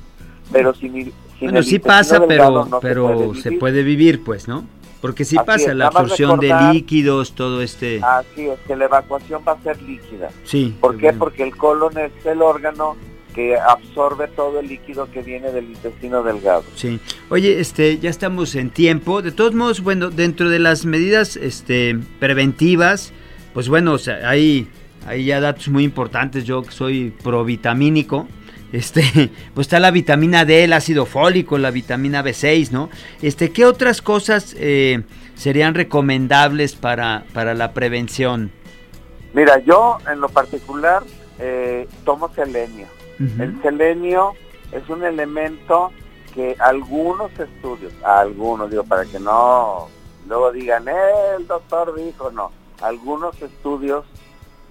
Pero 0.51 0.73
si 0.73 0.89
mi, 0.89 1.13
bueno, 1.39 1.61
sí 1.61 1.77
pasa, 1.77 2.25
pero, 2.27 2.67
pero 2.81 3.35
se 3.35 3.51
puede 3.53 3.83
vivir, 3.83 4.23
pues, 4.23 4.47
¿no? 4.47 4.65
Porque 5.01 5.25
si 5.25 5.35
pasa 5.35 5.73
la 5.73 5.87
absorción 5.87 6.39
de 6.39 6.53
líquidos, 6.71 7.33
todo 7.33 7.61
este... 7.61 7.99
Así 8.03 8.47
es, 8.47 8.59
que 8.67 8.75
la 8.75 8.85
evacuación 8.85 9.41
va 9.47 9.53
a 9.53 9.61
ser 9.61 9.81
líquida. 9.81 10.29
Sí. 10.43 10.75
¿Por 10.79 10.97
qué? 10.97 11.11
Porque 11.11 11.43
el 11.43 11.57
colon 11.57 11.97
es 11.97 12.11
el 12.25 12.41
órgano 12.41 12.95
que 13.33 13.57
absorbe 13.57 14.27
todo 14.27 14.59
el 14.59 14.67
líquido 14.67 15.09
que 15.11 15.21
viene 15.21 15.51
del 15.51 15.65
intestino 15.65 16.21
delgado. 16.21 16.63
Sí. 16.75 16.99
Oye, 17.29 17.59
este, 17.59 17.97
ya 17.97 18.09
estamos 18.09 18.55
en 18.55 18.69
tiempo. 18.69 19.21
De 19.21 19.31
todos 19.31 19.55
modos, 19.55 19.81
bueno, 19.81 20.09
dentro 20.09 20.49
de 20.49 20.59
las 20.59 20.85
medidas 20.85 21.35
este, 21.35 21.97
preventivas, 22.19 23.11
pues 23.53 23.69
bueno, 23.69 23.93
o 23.93 23.97
sea, 23.97 24.29
hay, 24.29 24.67
hay 25.07 25.25
ya 25.25 25.39
datos 25.39 25.69
muy 25.69 25.83
importantes. 25.83 26.43
Yo 26.43 26.61
que 26.61 26.71
soy 26.71 27.13
provitamínico, 27.23 28.27
este, 28.71 29.31
pues 29.53 29.65
está 29.67 29.79
la 29.79 29.91
vitamina 29.91 30.45
D, 30.45 30.65
el 30.65 30.73
ácido 30.73 31.05
fólico, 31.05 31.57
la 31.57 31.71
vitamina 31.71 32.23
B6, 32.23 32.71
¿no? 32.71 32.89
Este, 33.21 33.51
¿qué 33.51 33.65
otras 33.65 34.01
cosas 34.01 34.55
eh, 34.57 35.03
serían 35.35 35.75
recomendables 35.75 36.75
para, 36.75 37.25
para 37.33 37.53
la 37.53 37.73
prevención? 37.73 38.51
Mira, 39.33 39.59
yo 39.59 39.97
en 40.11 40.19
lo 40.19 40.29
particular 40.29 41.03
eh, 41.39 41.87
tomo 42.05 42.33
selenio. 42.33 42.87
El 43.37 43.61
selenio 43.61 44.33
es 44.71 44.89
un 44.89 45.03
elemento 45.03 45.91
que 46.33 46.55
algunos 46.59 47.31
estudios, 47.39 47.93
algunos 48.03 48.71
digo 48.71 48.83
para 48.83 49.05
que 49.05 49.19
no 49.19 49.89
luego 50.27 50.51
digan, 50.51 50.87
eh, 50.87 51.35
el 51.37 51.45
doctor 51.45 51.93
dijo, 51.95 52.31
no, 52.31 52.51
algunos 52.81 53.39
estudios 53.41 54.05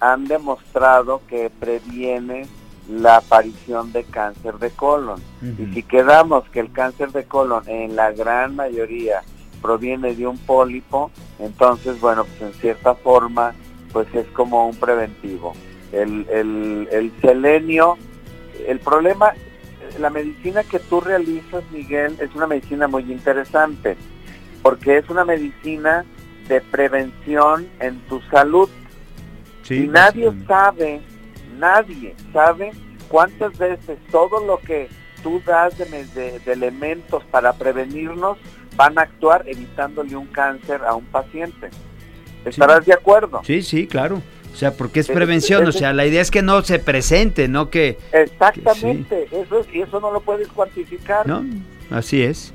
han 0.00 0.24
demostrado 0.24 1.20
que 1.28 1.50
previene 1.50 2.48
la 2.90 3.16
aparición 3.18 3.92
de 3.92 4.04
cáncer 4.04 4.58
de 4.58 4.70
colon. 4.70 5.20
Y 5.58 5.72
si 5.72 5.82
quedamos 5.82 6.48
que 6.50 6.60
el 6.60 6.72
cáncer 6.72 7.12
de 7.12 7.24
colon 7.24 7.62
en 7.68 7.94
la 7.94 8.10
gran 8.12 8.56
mayoría 8.56 9.22
proviene 9.62 10.14
de 10.14 10.26
un 10.26 10.38
pólipo, 10.38 11.10
entonces, 11.38 12.00
bueno, 12.00 12.24
pues 12.24 12.42
en 12.42 12.60
cierta 12.60 12.94
forma, 12.94 13.54
pues 13.92 14.12
es 14.14 14.26
como 14.28 14.68
un 14.68 14.76
preventivo. 14.76 15.54
El, 15.92 16.26
el, 16.30 16.88
el 16.90 17.12
selenio, 17.20 17.96
el 18.66 18.80
problema, 18.80 19.32
la 19.98 20.10
medicina 20.10 20.64
que 20.64 20.78
tú 20.78 21.00
realizas, 21.00 21.62
Miguel, 21.72 22.16
es 22.20 22.34
una 22.34 22.46
medicina 22.46 22.88
muy 22.88 23.10
interesante, 23.10 23.96
porque 24.62 24.98
es 24.98 25.08
una 25.08 25.24
medicina 25.24 26.04
de 26.48 26.60
prevención 26.60 27.68
en 27.78 28.00
tu 28.08 28.20
salud. 28.22 28.68
y 29.68 29.86
nadie 29.86 30.32
sabe 30.48 31.00
nadie 31.60 32.16
sabe 32.32 32.72
cuántas 33.08 33.56
veces 33.58 33.98
todo 34.10 34.44
lo 34.44 34.58
que 34.58 34.88
tú 35.22 35.40
das 35.44 35.76
de, 35.78 36.40
elementos 36.46 37.22
para 37.30 37.52
prevenirnos 37.52 38.38
van 38.76 38.98
a 38.98 39.02
actuar 39.02 39.44
evitándole 39.46 40.16
un 40.16 40.26
cáncer 40.26 40.80
a 40.82 40.94
un 40.94 41.04
paciente. 41.04 41.70
¿Estarás 42.44 42.86
de 42.86 42.94
acuerdo? 42.94 43.42
Sí, 43.44 43.62
sí, 43.62 43.86
claro. 43.86 44.22
O 44.52 44.56
sea, 44.56 44.72
porque 44.72 45.00
es 45.00 45.06
prevención, 45.06 45.66
o 45.66 45.72
sea, 45.72 45.92
la 45.92 46.06
idea 46.06 46.20
es 46.20 46.30
que 46.30 46.42
no 46.42 46.62
se 46.62 46.78
presente, 46.78 47.46
no 47.46 47.70
que... 47.70 47.98
Exactamente, 48.12 49.28
eso 49.30 49.64
y 49.72 49.82
eso 49.82 50.00
no 50.00 50.10
lo 50.10 50.20
puedes 50.20 50.48
cuantificar. 50.48 51.26
No, 51.26 51.44
así 51.90 52.22
es. 52.22 52.52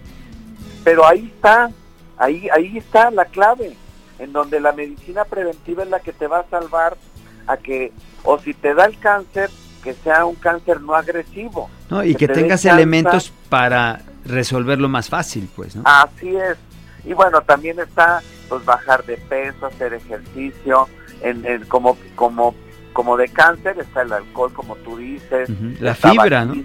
Pero 0.84 1.06
ahí 1.06 1.32
está, 1.34 1.72
ahí, 2.18 2.50
ahí 2.54 2.78
está 2.78 3.12
la 3.12 3.26
clave, 3.26 3.76
en 4.20 4.34
donde 4.34 4.60
la 4.60 4.74
medicina 4.74 5.24
preventiva 5.24 5.84
es 5.84 5.90
la 5.90 6.00
que 6.00 6.12
te 6.12 6.28
va 6.28 6.40
a 6.40 6.50
salvar 6.50 6.98
a 7.48 7.58
que, 7.58 7.92
o 8.24 8.40
si 8.40 8.54
te 8.54 8.74
da 8.74 8.86
el 8.86 8.98
cáncer, 9.00 9.50
que 9.84 9.94
sea 9.94 10.26
un 10.26 10.36
cáncer 10.36 10.82
no 10.82 10.96
agresivo. 10.96 11.70
No, 11.90 12.04
y 12.04 12.16
que, 12.16 12.28
tengas 12.28 12.66
elementos 12.66 13.32
para 13.50 14.02
resolverlo 14.26 14.90
más 14.90 15.10
fácil, 15.10 15.50
pues, 15.56 15.76
¿no? 15.76 15.84
Así 15.86 16.36
es. 16.36 16.58
Y 17.06 17.14
bueno, 17.14 17.42
también 17.42 17.80
está, 17.80 18.22
pues, 18.50 18.66
bajar 18.66 19.06
de 19.06 19.18
peso, 19.18 19.68
hacer 19.68 19.94
ejercicio, 19.94 20.88
en, 21.22 21.64
como, 21.68 21.98
como, 22.16 22.56
como 22.94 23.16
de 23.18 23.30
cáncer 23.30 23.80
está 23.80 24.02
el 24.02 24.14
alcohol, 24.14 24.52
como 24.54 24.76
tú 24.78 24.98
dices. 24.98 25.50
La 25.80 25.94
fibra, 25.94 26.46
¿no? 26.46 26.56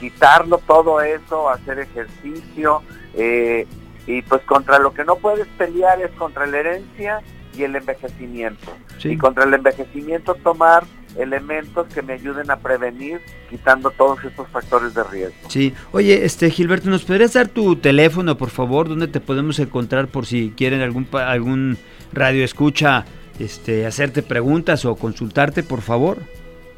Quitarlo 0.00 0.58
todo 0.58 1.02
eso, 1.02 1.50
hacer 1.50 1.80
ejercicio, 1.80 2.82
eh, 3.14 3.66
y 4.06 4.22
pues 4.22 4.42
contra 4.42 4.78
lo 4.78 4.94
que 4.94 5.04
no 5.04 5.16
puedes 5.16 5.46
pelear 5.58 6.00
es 6.00 6.10
contra 6.12 6.46
la 6.46 6.58
herencia 6.58 7.20
y 7.56 7.64
el 7.64 7.76
envejecimiento. 7.76 8.76
Y 9.02 9.16
contra 9.16 9.44
el 9.44 9.54
envejecimiento 9.54 10.34
tomar 10.34 10.84
elementos 11.16 11.88
que 11.92 12.02
me 12.02 12.14
ayuden 12.14 12.50
a 12.50 12.58
prevenir, 12.58 13.20
quitando 13.48 13.90
todos 13.90 14.22
estos 14.24 14.48
factores 14.48 14.94
de 14.94 15.02
riesgo. 15.04 15.48
Sí, 15.48 15.74
oye, 15.92 16.24
este 16.24 16.50
Gilberto, 16.50 16.88
¿nos 16.88 17.04
podrías 17.04 17.32
dar 17.32 17.48
tu 17.48 17.76
teléfono, 17.76 18.36
por 18.36 18.50
favor, 18.50 18.88
donde 18.88 19.08
te 19.08 19.20
podemos 19.20 19.58
encontrar 19.58 20.08
por 20.08 20.26
si 20.26 20.52
quieren 20.56 20.80
algún 20.80 21.08
algún 21.12 21.78
radio 22.12 22.44
escucha, 22.44 23.04
este, 23.38 23.86
hacerte 23.86 24.22
preguntas 24.22 24.84
o 24.84 24.94
consultarte, 24.96 25.62
por 25.62 25.80
favor? 25.80 26.18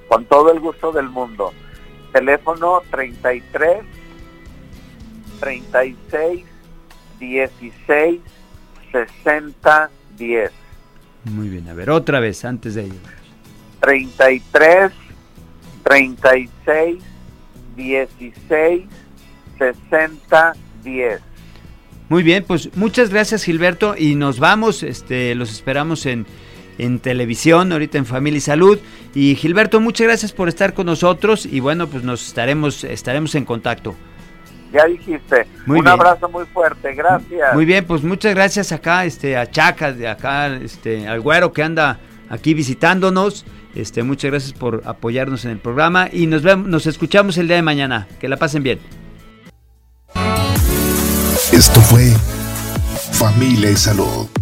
Con 0.08 0.24
todo 0.26 0.52
el 0.52 0.60
gusto 0.60 0.92
del 0.92 1.08
mundo. 1.08 1.52
Teléfono 2.12 2.82
33 2.90 3.78
36 5.40 6.44
16 7.18 8.20
60 8.92 9.90
10. 10.16 10.61
Muy 11.24 11.48
bien, 11.48 11.68
a 11.68 11.74
ver, 11.74 11.90
otra 11.90 12.20
vez 12.20 12.44
antes 12.44 12.74
de 12.74 12.84
ello. 12.84 12.94
33 13.80 14.92
36 15.84 17.02
16 17.76 18.84
60 19.58 20.52
10. 20.84 21.20
Muy 22.08 22.22
bien, 22.22 22.44
pues 22.46 22.76
muchas 22.76 23.10
gracias 23.10 23.44
Gilberto 23.44 23.94
y 23.96 24.16
nos 24.16 24.38
vamos, 24.38 24.82
este, 24.82 25.34
los 25.34 25.50
esperamos 25.50 26.04
en, 26.04 26.26
en 26.78 26.98
televisión, 26.98 27.72
ahorita 27.72 27.98
en 27.98 28.06
Familia 28.06 28.38
y 28.38 28.40
Salud. 28.40 28.78
Y 29.14 29.34
Gilberto, 29.36 29.80
muchas 29.80 30.08
gracias 30.08 30.32
por 30.32 30.48
estar 30.48 30.74
con 30.74 30.86
nosotros 30.86 31.46
y 31.46 31.60
bueno, 31.60 31.86
pues 31.86 32.04
nos 32.04 32.26
estaremos, 32.26 32.84
estaremos 32.84 33.34
en 33.34 33.44
contacto. 33.44 33.94
Ya 34.72 34.86
dijiste. 34.86 35.46
un 35.66 35.86
abrazo 35.86 36.28
muy 36.28 36.44
fuerte, 36.46 36.94
gracias. 36.94 37.54
Muy 37.54 37.64
bien, 37.64 37.84
pues 37.84 38.02
muchas 38.02 38.34
gracias 38.34 38.72
acá, 38.72 39.04
este, 39.04 39.36
a 39.36 39.50
Chaca, 39.50 39.92
de 39.92 40.08
acá, 40.08 40.46
este, 40.56 41.06
al 41.06 41.20
güero 41.20 41.52
que 41.52 41.62
anda 41.62 41.98
aquí 42.28 42.54
visitándonos. 42.54 43.44
Este, 43.74 44.02
muchas 44.02 44.30
gracias 44.30 44.52
por 44.52 44.82
apoyarnos 44.84 45.44
en 45.44 45.52
el 45.52 45.58
programa 45.58 46.08
y 46.12 46.26
nos 46.26 46.42
vemos, 46.42 46.66
nos 46.66 46.86
escuchamos 46.86 47.38
el 47.38 47.48
día 47.48 47.56
de 47.56 47.62
mañana. 47.62 48.08
Que 48.20 48.28
la 48.28 48.36
pasen 48.36 48.62
bien. 48.62 48.80
Esto 51.52 51.80
fue 51.80 52.12
Familia 53.12 53.70
y 53.70 53.76
Salud. 53.76 54.41